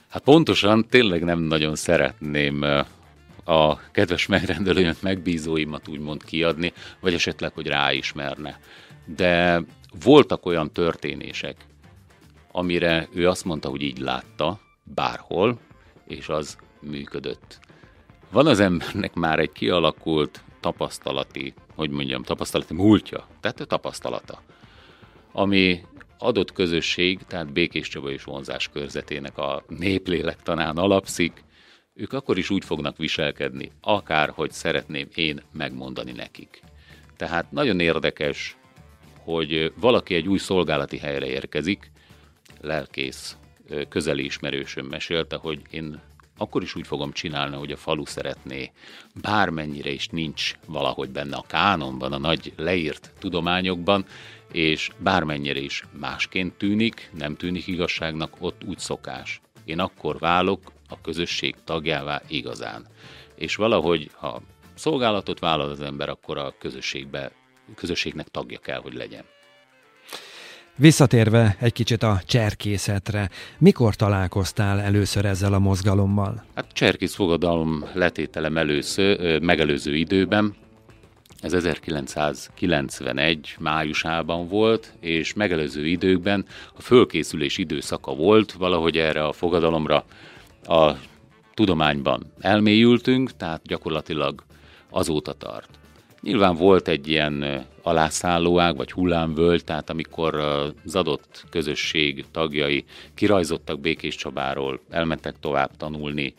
Hát 0.10 0.23
pontosan 0.23 0.86
tényleg 0.89 1.23
nem 1.23 1.39
nagyon 1.39 1.75
szeretném 1.75 2.65
a 3.45 3.91
kedves 3.91 4.25
megrendelőmet, 4.25 5.01
megbízóimat 5.01 5.88
úgymond 5.88 6.23
kiadni, 6.23 6.73
vagy 6.99 7.13
esetleg, 7.13 7.51
hogy 7.53 7.67
ráismerne. 7.67 8.60
De 9.06 9.62
voltak 10.04 10.45
olyan 10.45 10.71
történések, 10.71 11.65
amire 12.52 13.08
ő 13.13 13.28
azt 13.28 13.45
mondta, 13.45 13.69
hogy 13.69 13.82
így 13.82 13.97
látta, 13.97 14.60
bárhol, 14.84 15.60
és 16.08 16.30
az 16.30 16.58
működött. 16.80 17.60
Van 18.32 18.47
az 18.47 18.60
embernek 18.60 19.13
már 19.13 19.39
egy 19.39 19.52
kialakult 19.52 20.43
tapasztalati, 20.60 21.54
hogy 21.76 21.89
mondjam, 21.89 22.23
tapasztalati 22.23 22.73
múltja, 22.73 23.28
tehát 23.39 23.60
a 23.60 23.65
tapasztalata, 23.65 24.41
ami 25.32 25.84
adott 26.17 26.52
közösség, 26.52 27.19
tehát 27.28 27.54
Békés 27.54 27.88
Csaba 27.88 28.12
és 28.12 28.23
vonzás 28.23 28.69
körzetének 28.69 29.38
a 29.38 29.63
néplélektanán 29.67 30.78
alapszik, 30.78 31.43
ők 31.93 32.13
akkor 32.13 32.38
is 32.38 32.50
úgy 32.50 32.65
fognak 32.65 32.97
viselkedni, 32.97 33.71
akár 33.82 34.30
hogy 34.30 34.52
szeretném 34.52 35.08
én 35.15 35.41
megmondani 35.52 36.12
nekik. 36.12 36.62
Tehát 37.15 37.52
nagyon 37.52 37.80
érdekes, 37.80 38.58
hogy 39.27 39.73
valaki 39.79 40.15
egy 40.15 40.27
új 40.27 40.37
szolgálati 40.37 40.97
helyre 40.97 41.25
érkezik, 41.25 41.91
lelkész 42.61 43.37
közeli 43.89 44.25
ismerősöm 44.25 44.85
mesélte, 44.85 45.35
hogy 45.35 45.61
én 45.69 46.01
akkor 46.37 46.61
is 46.61 46.75
úgy 46.75 46.87
fogom 46.87 47.11
csinálni, 47.11 47.55
hogy 47.55 47.71
a 47.71 47.77
falu 47.77 48.05
szeretné, 48.05 48.71
bármennyire 49.21 49.89
is 49.89 50.07
nincs 50.07 50.53
valahogy 50.67 51.09
benne 51.09 51.35
a 51.35 51.43
kánonban, 51.47 52.13
a 52.13 52.17
nagy 52.17 52.53
leírt 52.55 53.13
tudományokban, 53.19 54.05
és 54.51 54.89
bármennyire 54.97 55.59
is 55.59 55.83
másként 55.99 56.53
tűnik, 56.53 57.09
nem 57.17 57.35
tűnik 57.35 57.67
igazságnak, 57.67 58.35
ott 58.39 58.63
úgy 58.63 58.79
szokás. 58.79 59.41
Én 59.65 59.79
akkor 59.79 60.19
válok 60.19 60.71
a 60.89 61.01
közösség 61.01 61.55
tagjává 61.63 62.21
igazán. 62.27 62.85
És 63.35 63.55
valahogy, 63.55 64.09
ha 64.13 64.41
szolgálatot 64.73 65.39
vállal 65.39 65.69
az 65.69 65.81
ember, 65.81 66.09
akkor 66.09 66.37
a 66.37 66.53
közösségbe, 66.59 67.31
közösségnek 67.75 68.27
tagja 68.27 68.60
kell, 68.60 68.80
hogy 68.80 68.93
legyen. 68.93 69.23
Visszatérve 70.75 71.56
egy 71.60 71.73
kicsit 71.73 72.03
a 72.03 72.21
cserkészetre, 72.25 73.30
mikor 73.58 73.95
találkoztál 73.95 74.80
először 74.80 75.25
ezzel 75.25 75.53
a 75.53 75.60
mozgalommal? 75.60 76.45
Hát 76.56 76.73
cserkész 76.73 77.15
fogadalom 77.15 77.86
letételem 77.93 78.58
először, 78.58 79.41
megelőző 79.41 79.95
időben, 79.95 80.56
ez 81.41 81.53
1991 81.53 83.56
májusában 83.60 84.47
volt, 84.47 84.93
és 84.99 85.34
megelőző 85.34 85.88
időkben 85.88 86.45
a 86.75 86.82
fölkészülés 86.82 87.58
időszaka 87.58 88.15
volt, 88.15 88.51
valahogy 88.51 88.97
erre 88.97 89.25
a 89.25 89.32
fogadalomra 89.32 90.06
a 90.63 90.91
tudományban 91.53 92.34
elmélyültünk, 92.39 93.38
tehát 93.38 93.62
gyakorlatilag 93.63 94.43
azóta 94.89 95.34
tart. 95.34 95.69
Nyilván 96.27 96.55
volt 96.55 96.87
egy 96.87 97.07
ilyen 97.07 97.65
alászállóág, 97.81 98.75
vagy 98.75 98.91
hullámvölgy, 98.91 99.63
tehát 99.63 99.89
amikor 99.89 100.35
az 100.35 100.95
adott 100.95 101.43
közösség 101.49 102.25
tagjai 102.31 102.85
kirajzottak 103.13 103.79
Békés 103.79 104.15
Csabáról, 104.15 104.79
elmentek 104.89 105.35
tovább 105.39 105.77
tanulni, 105.77 106.33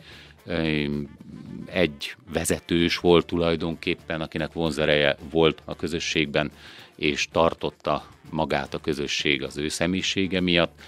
egy 1.65 2.15
vezetős 2.33 2.97
volt 2.97 3.25
tulajdonképpen, 3.25 4.21
akinek 4.21 4.53
vonzereje 4.53 5.17
volt 5.31 5.61
a 5.65 5.75
közösségben, 5.75 6.51
és 6.95 7.27
tartotta 7.31 8.03
magát 8.29 8.73
a 8.73 8.81
közösség 8.81 9.43
az 9.43 9.57
ő 9.57 9.67
személyisége 9.67 10.39
miatt. 10.39 10.81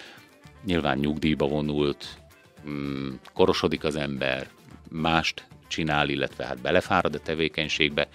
Nyilván 0.65 0.97
nyugdíjba 0.97 1.47
vonult, 1.47 2.05
mm, 2.67 3.09
korosodik 3.33 3.83
az 3.83 3.95
ember, 3.95 4.49
mást 4.89 5.45
csinál, 5.71 6.09
illetve 6.09 6.45
hát 6.45 6.61
belefárad 6.61 7.15
a 7.15 7.19
tevékenységbe. 7.19 8.07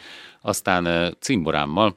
Aztán 0.46 1.14
cimborámmal, 1.20 1.96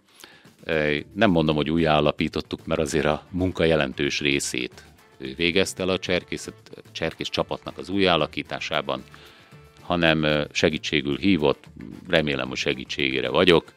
nem 1.14 1.32
mondom, 1.32 1.56
hogy 1.56 1.70
újjáalapítottuk, 1.70 2.66
mert 2.66 2.80
azért 2.80 3.06
a 3.06 3.24
munka 3.30 3.64
jelentős 3.64 4.20
részét 4.20 4.84
ő 5.18 5.34
végezte 5.36 5.84
el 5.84 5.90
a 5.90 6.00
cserkész, 6.00 6.50
cserkész 6.92 7.30
csapatnak 7.30 7.78
az 7.78 7.90
újjáalakításában, 7.90 9.04
hanem 9.82 10.48
segítségül 10.52 11.18
hívott, 11.18 11.64
remélem, 12.08 12.48
hogy 12.48 12.58
segítségére 12.58 13.30
vagyok, 13.30 13.74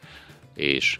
és 0.55 0.99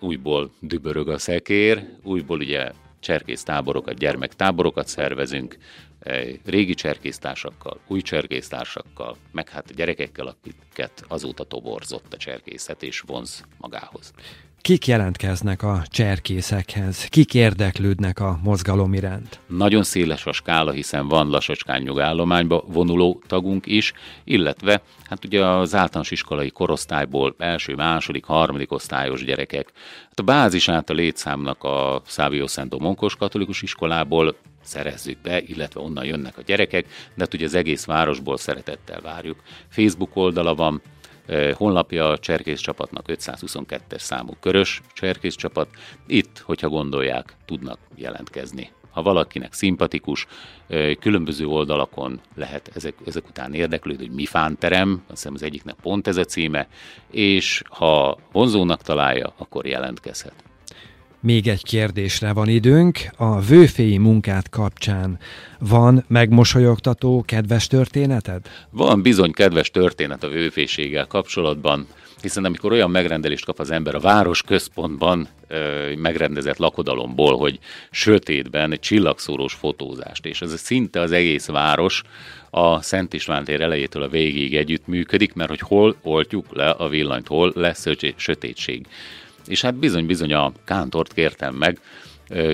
újból 0.00 0.50
dübörög 0.60 1.08
a 1.08 1.18
szekér, 1.18 1.88
újból 2.02 2.38
ugye 2.38 2.70
cserkész 3.00 3.42
táborokat, 3.42 3.98
gyermektáborokat 3.98 4.86
szervezünk, 4.86 5.56
régi 6.44 6.74
cserkésztársakkal, 6.74 7.80
új 7.86 8.00
cserkésztársakkal, 8.00 9.16
meg 9.32 9.48
hát 9.48 9.70
a 9.70 9.74
gyerekekkel, 9.74 10.26
akiket 10.26 11.04
azóta 11.08 11.44
toborzott 11.44 12.14
a 12.14 12.16
cserkészet 12.16 12.82
és 12.82 13.00
vonz 13.00 13.44
magához. 13.58 14.12
Kik 14.62 14.86
jelentkeznek 14.86 15.62
a 15.62 15.82
cserkészekhez? 15.90 17.04
Kik 17.04 17.34
érdeklődnek 17.34 18.20
a 18.20 18.38
mozgalom 18.42 18.94
iránt? 18.94 19.40
Nagyon 19.46 19.82
széles 19.82 20.26
a 20.26 20.32
skála, 20.32 20.70
hiszen 20.70 21.08
van 21.08 21.28
lassacskán 21.28 21.82
nyugállományba 21.82 22.64
vonuló 22.66 23.22
tagunk 23.26 23.66
is, 23.66 23.92
illetve 24.24 24.82
hát 25.04 25.24
ugye 25.24 25.46
az 25.46 25.74
általános 25.74 26.10
iskolai 26.10 26.50
korosztályból 26.50 27.34
első, 27.38 27.74
második, 27.74 28.24
harmadik 28.24 28.72
osztályos 28.72 29.24
gyerekek. 29.24 29.72
Hát 30.04 30.18
a 30.18 30.22
bázisát 30.22 30.90
a 30.90 30.94
létszámnak 30.94 31.64
a 31.64 32.02
Szávio 32.06 32.46
Szentó 32.46 32.78
Monkos 32.78 33.16
katolikus 33.16 33.62
iskolából 33.62 34.36
szerezzük 34.62 35.18
be, 35.18 35.40
illetve 35.40 35.80
onnan 35.80 36.04
jönnek 36.04 36.38
a 36.38 36.42
gyerekek, 36.42 36.86
de 36.86 37.24
hát 37.24 37.34
ugye 37.34 37.44
az 37.44 37.54
egész 37.54 37.84
városból 37.84 38.36
szeretettel 38.36 39.00
várjuk. 39.00 39.42
Facebook 39.68 40.16
oldala 40.16 40.54
van, 40.54 40.82
honlapja 41.54 42.08
a 42.08 42.18
Cserkész 42.18 42.60
csapatnak 42.60 43.04
522-es 43.08 43.98
számú 43.98 44.36
körös 44.40 44.80
Cserkész 44.92 45.34
csapat. 45.34 45.68
Itt, 46.06 46.38
hogyha 46.38 46.68
gondolják, 46.68 47.36
tudnak 47.44 47.78
jelentkezni. 47.94 48.70
Ha 48.90 49.02
valakinek 49.02 49.52
szimpatikus, 49.52 50.26
különböző 51.00 51.46
oldalakon 51.46 52.20
lehet 52.34 52.70
ezek, 52.74 52.94
ezek 53.06 53.28
után 53.28 53.54
érdeklődni, 53.54 54.06
hogy 54.06 54.14
mi 54.14 54.26
fánterem, 54.26 54.92
azt 54.92 55.08
hiszem 55.08 55.34
az 55.34 55.42
egyiknek 55.42 55.74
pont 55.74 56.06
ez 56.06 56.16
a 56.16 56.24
címe, 56.24 56.68
és 57.10 57.62
ha 57.68 58.18
vonzónak 58.32 58.82
találja, 58.82 59.34
akkor 59.36 59.66
jelentkezhet. 59.66 60.51
Még 61.22 61.48
egy 61.48 61.62
kérdésre 61.62 62.32
van 62.32 62.48
időnk. 62.48 62.98
A 63.16 63.40
vőféi 63.40 63.98
munkát 63.98 64.48
kapcsán 64.50 65.18
van 65.58 66.04
megmosolyogtató, 66.08 67.24
kedves 67.26 67.66
történeted? 67.66 68.40
Van 68.70 69.02
bizony 69.02 69.32
kedves 69.32 69.70
történet 69.70 70.24
a 70.24 70.28
vőféséggel 70.28 71.06
kapcsolatban, 71.06 71.86
hiszen 72.22 72.44
amikor 72.44 72.72
olyan 72.72 72.90
megrendelést 72.90 73.44
kap 73.44 73.58
az 73.58 73.70
ember 73.70 73.94
a 73.94 74.00
város 74.00 74.42
központban 74.42 75.28
ö, 75.48 75.92
megrendezett 75.96 76.56
lakodalomból, 76.56 77.36
hogy 77.36 77.58
sötétben 77.90 78.72
egy 78.72 78.80
csillagszórós 78.80 79.54
fotózást, 79.54 80.26
és 80.26 80.40
ez 80.40 80.60
szinte 80.60 81.00
az 81.00 81.12
egész 81.12 81.46
város 81.46 82.02
a 82.50 82.82
Szent 82.82 83.12
István 83.12 83.44
tér 83.44 83.60
elejétől 83.60 84.02
a 84.02 84.08
végig 84.08 84.56
együtt 84.56 84.86
működik, 84.86 85.32
mert 85.32 85.50
hogy 85.50 85.60
hol 85.60 85.96
oltjuk 86.02 86.46
le 86.50 86.70
a 86.70 86.88
villanyt, 86.88 87.26
hol 87.26 87.52
lesz 87.54 87.86
sötétség 88.16 88.86
És 89.46 89.60
hát 89.60 89.74
bizony-bizony 89.74 90.32
a 90.32 90.52
kántort 90.64 91.12
kértem 91.12 91.54
meg, 91.54 91.78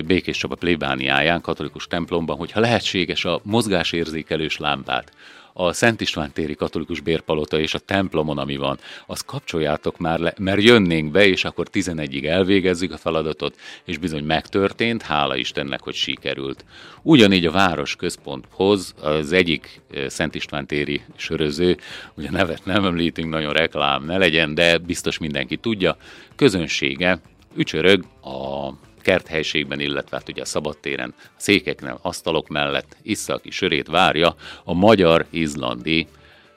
Békés 0.07 0.37
Csaba 0.37 0.55
plébániáján, 0.55 1.41
katolikus 1.41 1.87
templomban, 1.87 2.37
hogyha 2.37 2.61
lehetséges 2.61 3.25
a 3.25 3.41
mozgásérzékelős 3.43 4.57
lámpát 4.57 5.13
a 5.61 5.73
Szent 5.73 6.01
István 6.01 6.33
téri 6.33 6.55
katolikus 6.55 7.01
bérpalota 7.01 7.61
és 7.61 7.75
a 7.75 7.79
templomon, 7.79 8.39
ami 8.39 8.57
van, 8.57 8.79
azt 9.07 9.25
kapcsoljátok 9.25 9.99
már 9.99 10.19
le, 10.19 10.35
mert 10.39 10.63
jönnénk 10.63 11.11
be, 11.11 11.27
és 11.27 11.45
akkor 11.45 11.67
11-ig 11.73 12.27
elvégezzük 12.27 12.93
a 12.93 12.97
feladatot, 12.97 13.57
és 13.85 13.99
bizony 13.99 14.25
megtörtént, 14.25 15.03
hála 15.03 15.37
Istennek, 15.37 15.83
hogy 15.83 15.95
sikerült. 15.95 16.65
Ugyanígy 17.03 17.47
a 17.47 17.51
város 17.51 17.97
központhoz 17.97 18.95
az 19.01 19.33
egyik 19.33 19.81
Szent 20.07 20.35
István 20.35 20.67
téri 20.67 21.03
söröző, 21.17 21.77
ugye 22.15 22.31
nevet 22.31 22.65
nem 22.65 22.85
említünk, 22.85 23.31
nagyon 23.31 23.53
reklám 23.53 24.05
ne 24.05 24.19
legyen, 24.19 24.55
de 24.55 24.79
biztos 24.79 25.19
mindenki 25.19 25.57
tudja, 25.57 25.97
közönsége 26.37 27.21
ücsörög 27.57 28.05
a 28.23 28.71
kerthelységben, 29.09 29.81
illetve 29.81 30.17
hát 30.17 30.29
ugye 30.29 30.43
a 30.43 30.45
szabadtéren, 30.45 31.15
a 31.19 31.29
székeknél, 31.37 31.99
asztalok 32.03 32.49
mellett 32.49 32.97
issza 33.03 33.35
a 33.35 33.39
kis 33.39 33.55
sörét, 33.55 33.87
várja 33.87 34.35
a 34.65 34.75
magyar-izlandi 34.75 36.07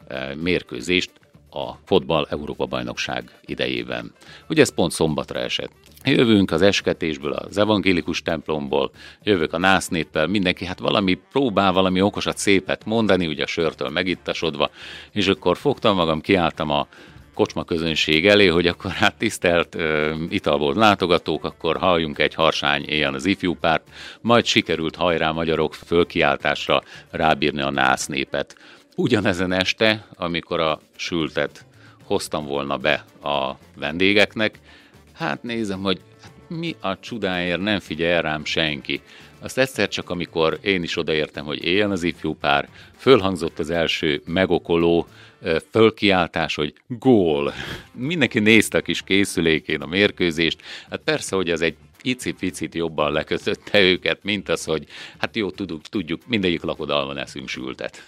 eh, 0.08 0.36
mérkőzést 0.36 1.12
a 1.50 1.72
fotball 1.86 2.28
Európa 2.30 2.66
bajnokság 2.66 3.40
idejében. 3.46 4.14
Ugye 4.50 4.62
ez 4.62 4.74
pont 4.74 4.92
szombatra 4.92 5.40
esett. 5.40 5.72
Jövünk 6.04 6.52
az 6.52 6.62
esketésből, 6.62 7.32
az 7.32 7.58
evangélikus 7.58 8.22
templomból, 8.22 8.92
jövök 9.24 9.54
a 9.54 9.58
násznéppel, 9.58 10.28
mindenki 10.28 10.66
hát 10.66 10.80
valami 10.80 11.20
próbál 11.32 11.72
valami 11.72 12.02
okosat, 12.02 12.38
szépet 12.38 12.86
mondani, 12.86 13.28
ugye 13.28 13.44
a 13.44 13.48
sörtől 13.48 13.90
megittasodva, 13.90 14.70
és 15.12 15.28
akkor 15.28 15.58
fogtam 15.58 15.96
magam, 15.96 16.22
kiálltam 16.22 16.70
a 16.70 16.88
kocsma 17.42 17.64
közönség 17.64 18.28
elé, 18.28 18.48
hogy 18.48 18.68
akkor 18.68 18.92
hát 18.92 19.16
tisztelt 19.16 19.76
uh, 19.76 20.14
italbolt 20.30 20.76
látogatók, 20.76 21.44
akkor 21.44 21.78
halljunk 21.78 22.20
egy 22.20 22.34
harsány 22.34 22.86
éjjel 22.86 23.14
az 23.14 23.26
ifjú 23.26 23.56
párt, 23.56 23.88
majd 24.22 24.46
sikerült 24.46 24.96
hajrá 24.96 25.32
magyarok 25.32 25.74
fölkiáltásra 25.74 26.82
rábírni 27.10 27.62
a 27.62 27.70
nász 27.70 28.06
népet. 28.06 28.56
Ugyanezen 28.96 29.52
este, 29.52 30.08
amikor 30.16 30.60
a 30.60 30.80
sültet 30.96 31.66
hoztam 32.04 32.46
volna 32.46 32.78
be 32.78 33.06
a 33.24 33.52
vendégeknek, 33.76 34.60
hát 35.14 35.44
nézem, 35.44 35.82
hogy 35.82 36.02
mi 36.48 36.76
a 36.80 37.00
csodáért 37.00 37.62
nem 37.62 37.80
figyel 37.80 38.22
rám 38.22 38.46
senki. 38.46 39.02
Azt 39.42 39.58
egyszer 39.58 39.88
csak, 39.88 40.10
amikor 40.10 40.58
én 40.62 40.84
is 40.84 40.98
odaértem, 40.98 41.46
hogy 41.46 41.64
éljen 41.64 41.92
az 41.92 42.04
ifjú 42.04 42.34
pár, 42.34 42.70
fölhangzott 42.98 43.60
az 43.60 43.70
első 43.70 44.22
megokoló 44.26 45.08
fölkiáltás, 45.72 46.56
hogy 46.56 46.74
gól. 46.88 47.54
Mindenki 47.92 48.40
nézte 48.40 48.78
a 48.78 48.82
kis 48.82 49.02
készülékén 49.02 49.82
a 49.82 49.86
mérkőzést. 49.86 50.62
Hát 50.90 51.00
persze, 51.04 51.36
hogy 51.36 51.50
ez 51.50 51.62
egy 51.62 51.76
icipicit 52.02 52.76
jobban 52.76 53.12
lekötötte 53.12 53.82
őket, 53.82 54.24
mint 54.24 54.50
az, 54.50 54.64
hogy 54.64 54.88
hát 55.18 55.36
jó, 55.36 55.52
tudjuk, 55.52 55.82
tudjuk 55.82 56.22
mindegyik 56.28 56.62
lakodalman 56.62 57.18
eszünk 57.18 57.48
sültet. 57.48 58.04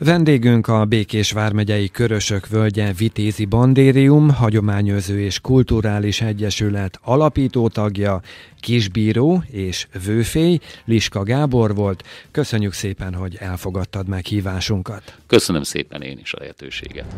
Vendégünk 0.00 0.66
a 0.66 0.84
Békés 0.84 1.32
Vármegyei 1.32 1.88
Körösök 1.88 2.48
Völgye 2.48 2.92
Vitézi 2.92 3.44
Bandérium, 3.44 4.30
Hagyományőző 4.30 5.20
és 5.20 5.40
Kulturális 5.40 6.20
Egyesület 6.20 6.98
alapító 7.02 7.68
tagja, 7.68 8.20
kisbíró 8.60 9.42
és 9.50 9.86
vőfély, 10.04 10.58
Liska 10.84 11.22
Gábor 11.22 11.74
volt. 11.74 12.04
Köszönjük 12.30 12.72
szépen, 12.72 13.14
hogy 13.14 13.36
elfogadtad 13.40 14.08
meghívásunkat. 14.08 15.18
Köszönöm 15.26 15.62
szépen 15.62 16.02
én 16.02 16.18
is 16.18 16.32
a 16.32 16.38
lehetőséget. 16.40 17.16